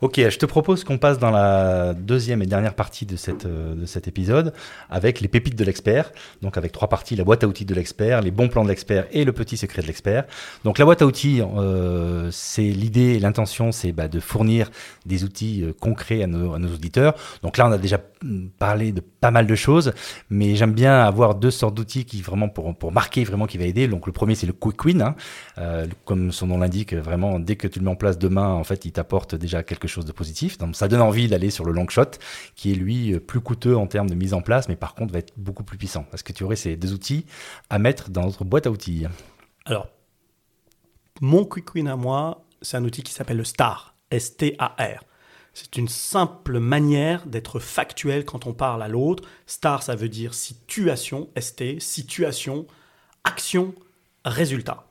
[0.00, 3.06] Ok, je te propose qu'on passe dans la deuxième et dernière partie
[3.44, 4.54] euh, de cet épisode
[4.88, 6.10] avec les pépites de l'expert.
[6.40, 9.06] Donc avec trois parties, la boîte à outils de l'expert, les bons plans de l'expert
[9.10, 10.24] et le petit secret de l'expert.
[10.64, 14.70] Donc la boîte à outils, euh, c'est l'idée et l'intention, c'est bah, de fournir
[15.04, 17.14] des outils euh, concrets à nos, auditeurs.
[17.42, 19.92] Donc là, on a déjà mm, parlé de pas mal de choses,
[20.30, 23.86] mais j'aime bien avoir deux sortes d'outils qui vraiment pour, marquer, vraiment qui va aider.
[23.86, 25.02] Donc le premier, c'est le Quick Win.
[25.02, 25.14] Hein.
[26.06, 28.84] Comme son nom l'indique, vraiment, dès que tu le mets en place demain, en fait,
[28.84, 30.58] il t'apporte déjà quelque chose de positif.
[30.58, 32.10] Donc, ça donne envie d'aller sur le long shot,
[32.54, 35.20] qui est lui plus coûteux en termes de mise en place, mais par contre va
[35.20, 36.04] être beaucoup plus puissant.
[36.10, 37.26] Parce que tu aurais ces deux outils
[37.70, 39.06] à mettre dans notre boîte à outils.
[39.64, 39.88] Alors,
[41.20, 45.04] mon Quick Win à moi, c'est un outil qui s'appelle le STAR, S-T-A-R.
[45.54, 49.26] C'est une simple manière d'être factuel quand on parle à l'autre.
[49.46, 52.66] STAR, ça veut dire situation, ST, situation,
[53.24, 53.74] action,
[54.26, 54.85] résultat.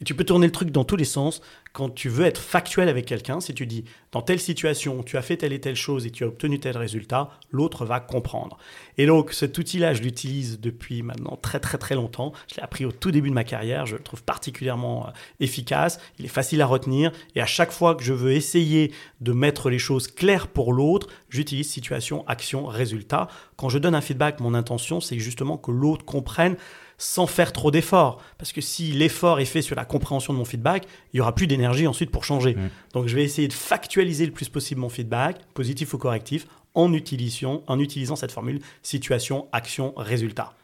[0.00, 1.40] Et tu peux tourner le truc dans tous les sens
[1.74, 5.22] quand tu veux être factuel avec quelqu'un, si tu dis dans telle situation, tu as
[5.22, 8.58] fait telle et telle chose et tu as obtenu tel résultat, l'autre va comprendre.
[8.96, 12.32] Et donc cet outil-là, je l'utilise depuis maintenant très très très longtemps.
[12.48, 15.98] Je l'ai appris au tout début de ma carrière, je le trouve particulièrement euh, efficace,
[16.20, 19.68] il est facile à retenir et à chaque fois que je veux essayer de mettre
[19.68, 23.26] les choses claires pour l'autre, j'utilise situation, action, résultat.
[23.56, 26.56] Quand je donne un feedback, mon intention, c'est justement que l'autre comprenne
[26.98, 28.20] sans faire trop d'efforts.
[28.38, 31.34] Parce que si l'effort est fait sur la compréhension de mon feedback, il y aura
[31.34, 32.54] plus d'énergie ensuite pour changer.
[32.54, 32.70] Mm.
[32.92, 36.92] Donc je vais essayer de factualiser le plus possible mon feedback, positif ou correctif, en
[36.92, 40.54] utilisant, en utilisant cette formule situation, action, résultat.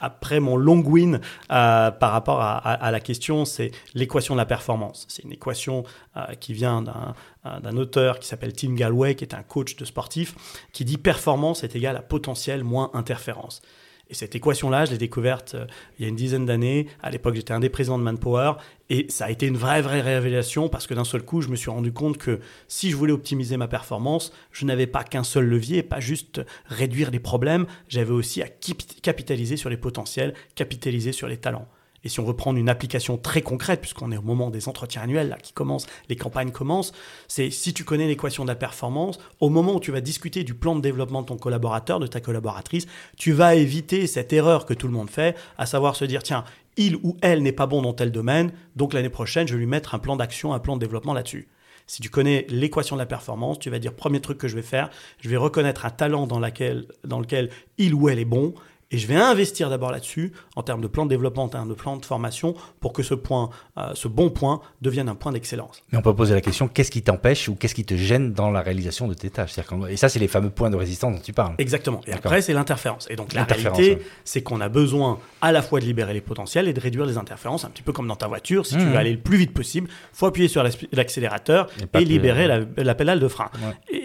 [0.00, 1.20] après mon long win
[1.50, 5.06] euh, par rapport à, la question, c'est l'équation de la performance.
[5.08, 5.84] C'est une équation
[6.16, 10.34] euh, qui vient d'un auteur qui s'appelle Tim Galway, qui est un coach de sportif,
[10.72, 13.62] qui dit performance est égal à potentiel moins interférence.
[14.10, 15.66] Et cette équation-là, je l'ai découverte euh,
[15.98, 16.88] il y a une dizaine d'années.
[17.02, 18.52] À l'époque, j'étais un des présidents de Manpower.
[18.90, 21.56] Et ça a été une vraie, vraie révélation parce que d'un seul coup, je me
[21.56, 25.46] suis rendu compte que si je voulais optimiser ma performance, je n'avais pas qu'un seul
[25.46, 31.28] levier, pas juste réduire les problèmes, j'avais aussi à capitaliser sur les potentiels, capitaliser sur
[31.28, 31.66] les talents.
[32.04, 35.02] Et si on veut prendre une application très concrète, puisqu'on est au moment des entretiens
[35.02, 36.92] annuels là, qui commencent, les campagnes commencent,
[37.28, 40.54] c'est si tu connais l'équation de la performance, au moment où tu vas discuter du
[40.54, 42.86] plan de développement de ton collaborateur, de ta collaboratrice,
[43.16, 46.44] tu vas éviter cette erreur que tout le monde fait, à savoir se dire, tiens,
[46.76, 49.66] il ou elle n'est pas bon dans tel domaine, donc l'année prochaine, je vais lui
[49.66, 51.48] mettre un plan d'action, un plan de développement là-dessus.
[51.86, 54.62] Si tu connais l'équation de la performance, tu vas dire, premier truc que je vais
[54.62, 54.88] faire,
[55.20, 58.54] je vais reconnaître un talent dans, lequel il ou elle est bon,
[58.90, 61.74] et je vais investir d'abord là-dessus, en termes de plan de développement, en termes de
[61.74, 65.82] plan de formation, pour que ce point, euh, ce bon point, devienne un point d'excellence.
[65.92, 68.50] Mais on peut poser la question, qu'est-ce qui t'empêche ou qu'est-ce qui te gêne dans
[68.50, 69.52] la réalisation de tes tâches?
[69.88, 71.54] Et ça, c'est les fameux points de résistance dont tu parles.
[71.58, 72.00] Exactement.
[72.06, 73.06] Et après, c'est l'interférence.
[73.10, 76.68] Et donc, la réalité, c'est qu'on a besoin à la fois de libérer les potentiels
[76.68, 78.66] et de réduire les interférences, un petit peu comme dans ta voiture.
[78.66, 78.96] Si tu veux mmh.
[78.96, 80.62] aller le plus vite possible, faut appuyer sur
[80.92, 83.50] l'accélérateur et, libérer la, pédale de frein.
[83.90, 84.03] Et,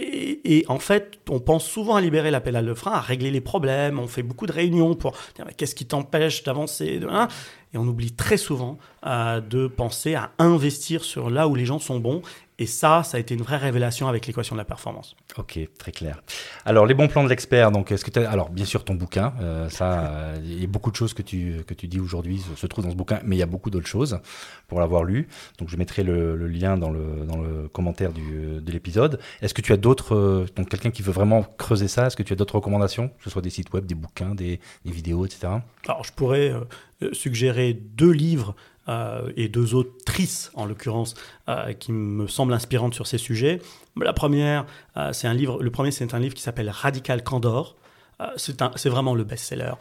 [0.67, 3.99] en fait, on pense souvent à libérer la pédale de frein, à régler les problèmes.
[3.99, 6.99] On fait beaucoup de réunions pour dire qu'est-ce qui t'empêche d'avancer.
[7.09, 7.27] Hein?
[7.73, 11.79] Et on oublie très souvent euh, de penser à investir sur là où les gens
[11.79, 12.21] sont bons
[12.59, 15.15] et ça, ça a été une vraie révélation avec l'équation de la performance.
[15.37, 16.21] Ok, très clair.
[16.65, 19.33] Alors, les bons plans de l'expert, donc, est-ce que tu Alors, bien sûr, ton bouquin,
[19.39, 22.67] euh, ça, il y a beaucoup de choses que tu, que tu dis aujourd'hui se,
[22.67, 24.19] trouvent dans ce bouquin, mais il y a beaucoup d'autres choses
[24.67, 25.29] pour l'avoir lu.
[25.57, 29.21] Donc, je mettrai le, lien dans le, dans le commentaire du, de l'épisode.
[29.41, 30.13] Est-ce que tu as d'autres.
[30.13, 33.23] Euh, donc, quelqu'un qui veut vraiment creuser ça, est-ce que tu as d'autres recommandations, que
[33.23, 35.47] ce soit des sites web, des bouquins, des, des vidéos, etc.
[35.87, 36.53] Alors, je pourrais
[37.13, 38.55] suggérer deux livres
[38.89, 41.13] euh, et deux autrices, en l'occurrence,
[41.47, 43.61] euh, qui me semblent inspirantes sur ces sujets.
[44.01, 44.65] La première,
[44.97, 47.75] euh, c'est un livre, le premier, c'est un livre qui s'appelle Radical Candor.
[48.35, 49.73] c'est vraiment le best-seller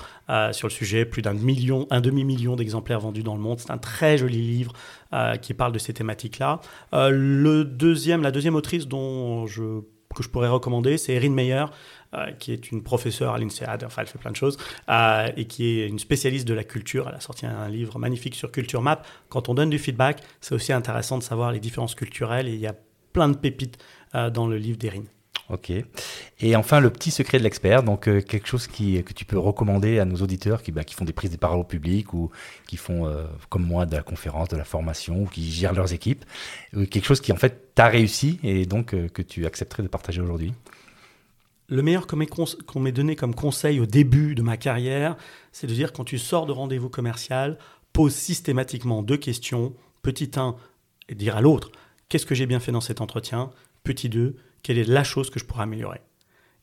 [0.53, 3.59] sur le sujet, plus d'un million, un demi-million d'exemplaires vendus dans le monde.
[3.59, 4.73] C'est un très joli livre
[5.43, 6.61] qui parle de ces thématiques-là.
[6.93, 9.81] le deuxième, la deuxième autrice dont je,
[10.15, 11.65] que je pourrais recommander, c'est Erin Meyer,
[12.15, 14.57] euh, qui est une professeure à l'INSEAD, enfin elle fait plein de choses,
[14.89, 17.07] euh, et qui est une spécialiste de la culture.
[17.07, 19.03] Elle a sorti un livre magnifique sur Culture Map.
[19.29, 22.61] Quand on donne du feedback, c'est aussi intéressant de savoir les différences culturelles, et il
[22.61, 22.75] y a
[23.13, 23.77] plein de pépites
[24.15, 25.03] euh, dans le livre d'Erin.
[25.51, 25.71] Ok.
[26.41, 29.99] Et enfin, le petit secret de l'expert, donc quelque chose qui, que tu peux recommander
[29.99, 32.31] à nos auditeurs qui, bah, qui font des prises de parole au public ou
[32.67, 33.11] qui font,
[33.49, 36.27] comme moi, de la conférence, de la formation ou qui gèrent leurs équipes.
[36.91, 40.53] quelque chose qui, en fait, t'a réussi et donc que tu accepterais de partager aujourd'hui?
[41.69, 45.17] Le meilleur qu'on m'ait donné comme conseil au début de ma carrière,
[45.53, 47.59] c'est de dire quand tu sors de rendez-vous commercial,
[47.93, 49.75] pose systématiquement deux questions.
[50.03, 50.57] Petit 1,
[51.09, 51.71] et dire à l'autre,
[52.09, 53.51] qu'est-ce que j'ai bien fait dans cet entretien?
[53.85, 56.01] Petit 2, quelle est la chose que je pourrais améliorer?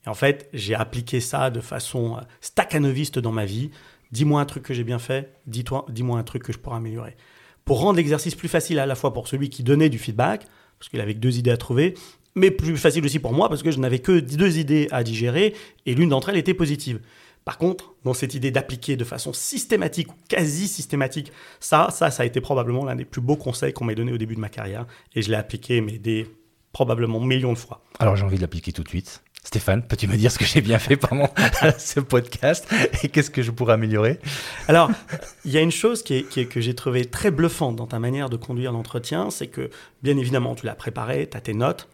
[0.05, 3.71] Et en fait, j'ai appliqué ça de façon euh, staccanoviste dans ma vie.
[4.11, 7.17] Dis-moi un truc que j'ai bien fait, dis-moi un truc que je pourrais améliorer.
[7.65, 10.45] Pour rendre l'exercice plus facile à la fois pour celui qui donnait du feedback,
[10.79, 11.95] parce qu'il avait deux idées à trouver,
[12.35, 15.55] mais plus facile aussi pour moi parce que je n'avais que deux idées à digérer
[15.85, 16.99] et l'une d'entre elles était positive.
[17.45, 22.23] Par contre, dans cette idée d'appliquer de façon systématique ou quasi systématique, ça, ça, ça
[22.23, 24.49] a été probablement l'un des plus beaux conseils qu'on m'ait donné au début de ma
[24.49, 26.27] carrière et je l'ai appliqué mais des
[26.73, 27.83] probablement millions de fois.
[27.99, 29.21] Alors j'ai envie de l'appliquer tout de suite.
[29.45, 31.29] Stéphane, peux-tu me dire ce que j'ai bien fait pendant
[31.77, 32.67] ce podcast
[33.03, 34.19] et qu'est-ce que je pourrais améliorer?
[34.67, 34.89] Alors,
[35.45, 38.31] il y a une chose qui est, que j'ai trouvé très bluffante dans ta manière
[38.31, 39.69] de conduire l'entretien, c'est que
[40.01, 41.87] bien évidemment tu l'as préparé, tu as tes notes,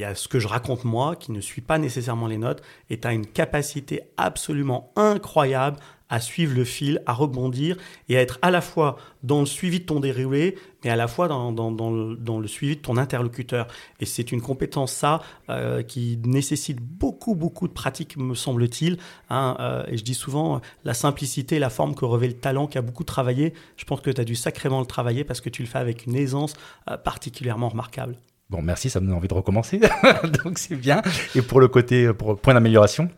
[0.00, 2.98] y a ce que je raconte moi, qui ne suit pas nécessairement les notes, et
[3.00, 5.78] tu as une capacité absolument incroyable
[6.08, 7.76] à suivre le fil, à rebondir
[8.08, 11.08] et à être à la fois dans le suivi de ton déroulé, mais à la
[11.08, 13.66] fois dans, dans, le, suivi de ton interlocuteur.
[14.00, 15.20] Et c'est une compétence, ça,
[15.50, 18.98] euh, qui nécessite beaucoup, beaucoup de pratique, me semble-t-il.
[19.28, 22.78] Hein, euh, et je dis souvent, la simplicité, la forme que revêt le talent, qui
[22.78, 25.62] a beaucoup travaillé, je pense que tu as dû sacrément le travailler parce que tu
[25.62, 26.54] le fais avec une aisance
[26.90, 28.16] euh, particulièrement remarquable.
[28.50, 29.78] Bon, merci, ça me donne envie de recommencer.
[30.44, 31.02] Donc c'est bien.
[31.34, 33.10] Et pour le côté, pour point d'amélioration?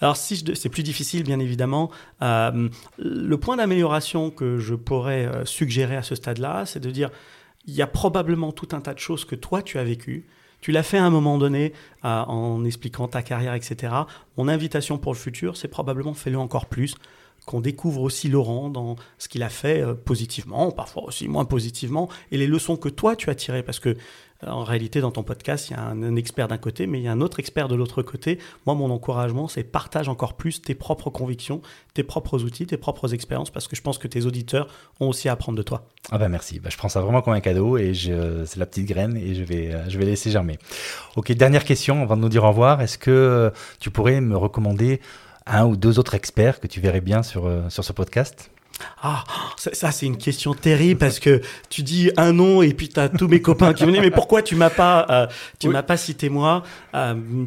[0.00, 1.90] Alors, c'est plus difficile, bien évidemment.
[2.20, 2.68] Euh,
[2.98, 7.10] le point d'amélioration que je pourrais euh, suggérer à ce stade-là, c'est de dire
[7.66, 10.26] il y a probablement tout un tas de choses que toi, tu as vécues.
[10.60, 11.72] Tu l'as fait à un moment donné
[12.04, 13.94] euh, en expliquant ta carrière, etc.
[14.36, 16.96] Mon invitation pour le futur, c'est probablement fais-le encore plus
[17.46, 22.38] qu'on découvre aussi Laurent dans ce qu'il a fait positivement, parfois aussi moins positivement, et
[22.38, 23.96] les leçons que toi tu as tirées, parce que
[24.46, 27.08] En réalité, dans ton podcast, il y a un, expert d'un côté, mais il y
[27.08, 28.38] a un autre expert de l'autre côté.
[28.66, 31.62] Moi, mon encouragement, c'est partage encore plus tes propres convictions,
[31.94, 34.68] tes propres outils, tes propres expériences, parce que je pense que tes auditeurs
[35.00, 35.86] ont aussi à apprendre de toi.
[36.10, 38.86] Ah bah merci, bah, je prends ça vraiment comme un cadeau et c'est la petite
[38.86, 40.58] graine et je vais, je vais laisser germer.
[41.16, 42.80] Ok, dernière question avant de nous dire au revoir.
[42.80, 45.00] Est-ce que tu pourrais me recommander
[45.46, 48.50] un ou deux autres experts que tu verrais bien sur, euh, sur ce podcast?
[49.02, 49.22] Ah,
[49.56, 51.40] ça, c'est une question terrible parce que
[51.70, 54.10] tu dis un nom et puis tu as tous mes copains qui me disent mais
[54.10, 55.26] pourquoi tu m'as pas euh,
[55.60, 56.64] tu m'as pas cité moi?
[56.94, 57.46] Euh,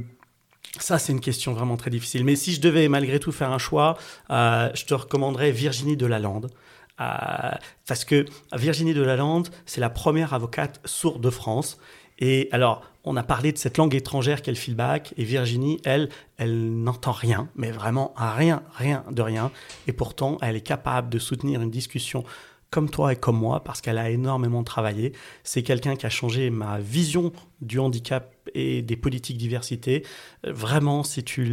[0.80, 2.24] ça, c'est une question vraiment très difficile.
[2.24, 3.98] Mais si je devais malgré tout faire un choix,
[4.30, 6.50] je te recommanderais Virginie Delalande.
[6.98, 11.78] parce que Virginie Delalande, c'est la première avocate sourde de France.
[12.20, 16.84] Et alors, on a parlé de cette langue étrangère qu'elle feedback, et Virginie, elle, elle
[16.84, 19.52] n'entend rien, mais vraiment rien, rien de rien.
[19.88, 22.24] Et pourtant, elle est capable de soutenir une discussion
[22.70, 25.14] comme toi et comme moi, parce qu'elle a énormément travaillé.
[25.44, 30.06] C'est quelqu'un qui a changé ma vision du handicap et des politiques diversité.
[30.44, 31.46] Vraiment, si tu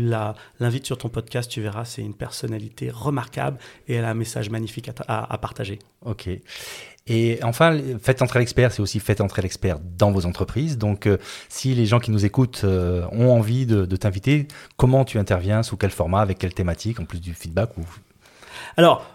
[0.58, 4.50] l'invites sur ton podcast, tu verras, c'est une personnalité remarquable et elle a un message
[4.50, 5.78] magnifique à, à partager.
[6.04, 6.28] Ok.
[7.06, 10.78] Et enfin, faites entrer l'expert, c'est aussi faites entrer l'expert dans vos entreprises.
[10.78, 11.18] Donc, euh,
[11.50, 14.48] si les gens qui nous écoutent euh, ont envie de, t'inviter,
[14.78, 17.82] comment tu interviens, sous quel format, avec quelle thématique, en plus du feedback ou...
[18.78, 19.06] Alors,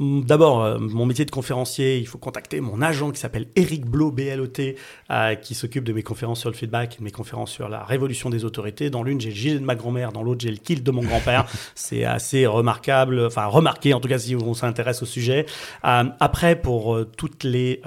[0.00, 4.12] D'abord, euh, mon métier de conférencier, il faut contacter mon agent qui s'appelle Eric Blo,
[4.12, 4.76] BLOT,
[5.10, 8.44] euh, qui s'occupe de mes conférences sur le feedback, mes conférences sur la révolution des
[8.44, 8.90] autorités.
[8.90, 11.02] Dans l'une, j'ai le gilet de ma grand-mère, dans l'autre, j'ai le kill de mon
[11.02, 11.46] grand-père.
[11.74, 15.46] C'est assez remarquable, enfin remarqué en tout cas si on s'intéresse au sujet.
[15.84, 17.82] Euh, après, pour toutes les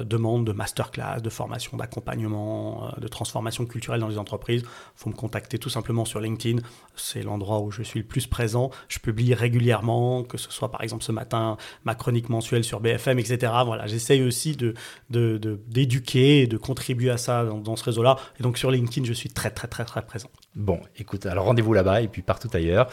[0.00, 4.64] demandes de masterclass, de formation, d'accompagnement, de transformation culturelle dans les entreprises,
[4.96, 6.60] faut me contacter tout simplement sur LinkedIn.
[6.96, 8.70] C'est l'endroit où je suis le plus présent.
[8.88, 13.18] Je publie régulièrement, que ce soit par exemple ce matin ma chronique mensuelle sur BFM,
[13.18, 13.52] etc.
[13.64, 14.74] Voilà, j'essaye aussi de,
[15.10, 18.16] d'éduquer et de contribuer à ça dans, ce réseau-là.
[18.38, 20.28] Et donc sur LinkedIn, je suis très, très, très, très présent.
[20.54, 22.88] Bon, écoute, alors rendez-vous là-bas et puis partout ailleurs.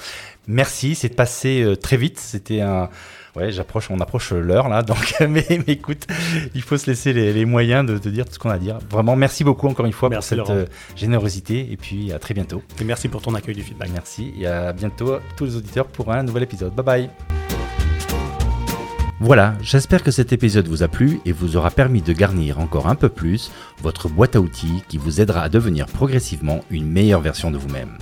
[0.47, 2.19] Merci, c'est passé euh, très vite.
[2.19, 2.89] C'était un.
[3.35, 6.07] Ouais, j'approche, on approche l'heure là, donc mais, écoute,
[6.53, 8.77] il faut se laisser les, moyens de, dire tout ce qu'on a à dire.
[8.89, 10.65] Vraiment, merci beaucoup encore une fois pour cette euh,
[10.95, 12.63] générosité et puis à très bientôt.
[12.79, 13.89] Et merci pour ton accueil du feedback.
[13.91, 16.73] Merci et à bientôt tous les auditeurs pour un nouvel épisode.
[16.73, 17.44] Bye bye.
[19.21, 22.87] Voilà, j'espère que cet épisode vous a plu et vous aura permis de garnir encore
[22.87, 23.49] un peu plus
[23.81, 27.97] votre boîte à outils qui vous aidera à devenir progressivement une meilleure version de vous-même.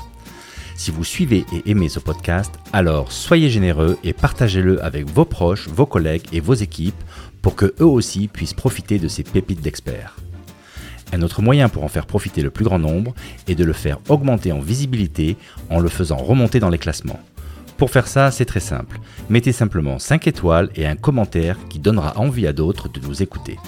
[0.76, 5.68] Si vous suivez et aimez ce podcast, alors soyez généreux et partagez-le avec vos proches,
[5.68, 7.02] vos collègues et vos équipes
[7.44, 10.16] pour que eux aussi puissent profiter de ces pépites d'experts.
[11.12, 13.14] Un autre moyen pour en faire profiter le plus grand nombre
[13.48, 15.38] est de le faire augmenter en visibilité
[15.70, 17.20] en le faisant remonter dans les classements.
[17.84, 18.98] Pour faire ça, c'est très simple.
[19.30, 23.60] Mettez simplement 5 étoiles et un commentaire qui donnera envie à d'autres de nous écouter.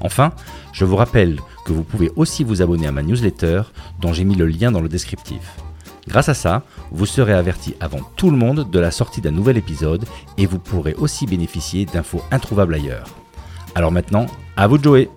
[0.00, 0.32] Enfin,
[0.72, 3.62] je vous rappelle que vous pouvez aussi vous abonner à ma newsletter
[4.00, 5.58] dont j'ai mis le lien dans le descriptif.
[6.08, 9.58] Grâce à ça, vous serez averti avant tout le monde de la sortie d'un nouvel
[9.58, 10.06] épisode
[10.38, 13.06] et vous pourrez aussi bénéficier d'infos introuvables ailleurs.
[13.76, 14.26] Alors maintenant,
[14.56, 15.08] à vous de jouer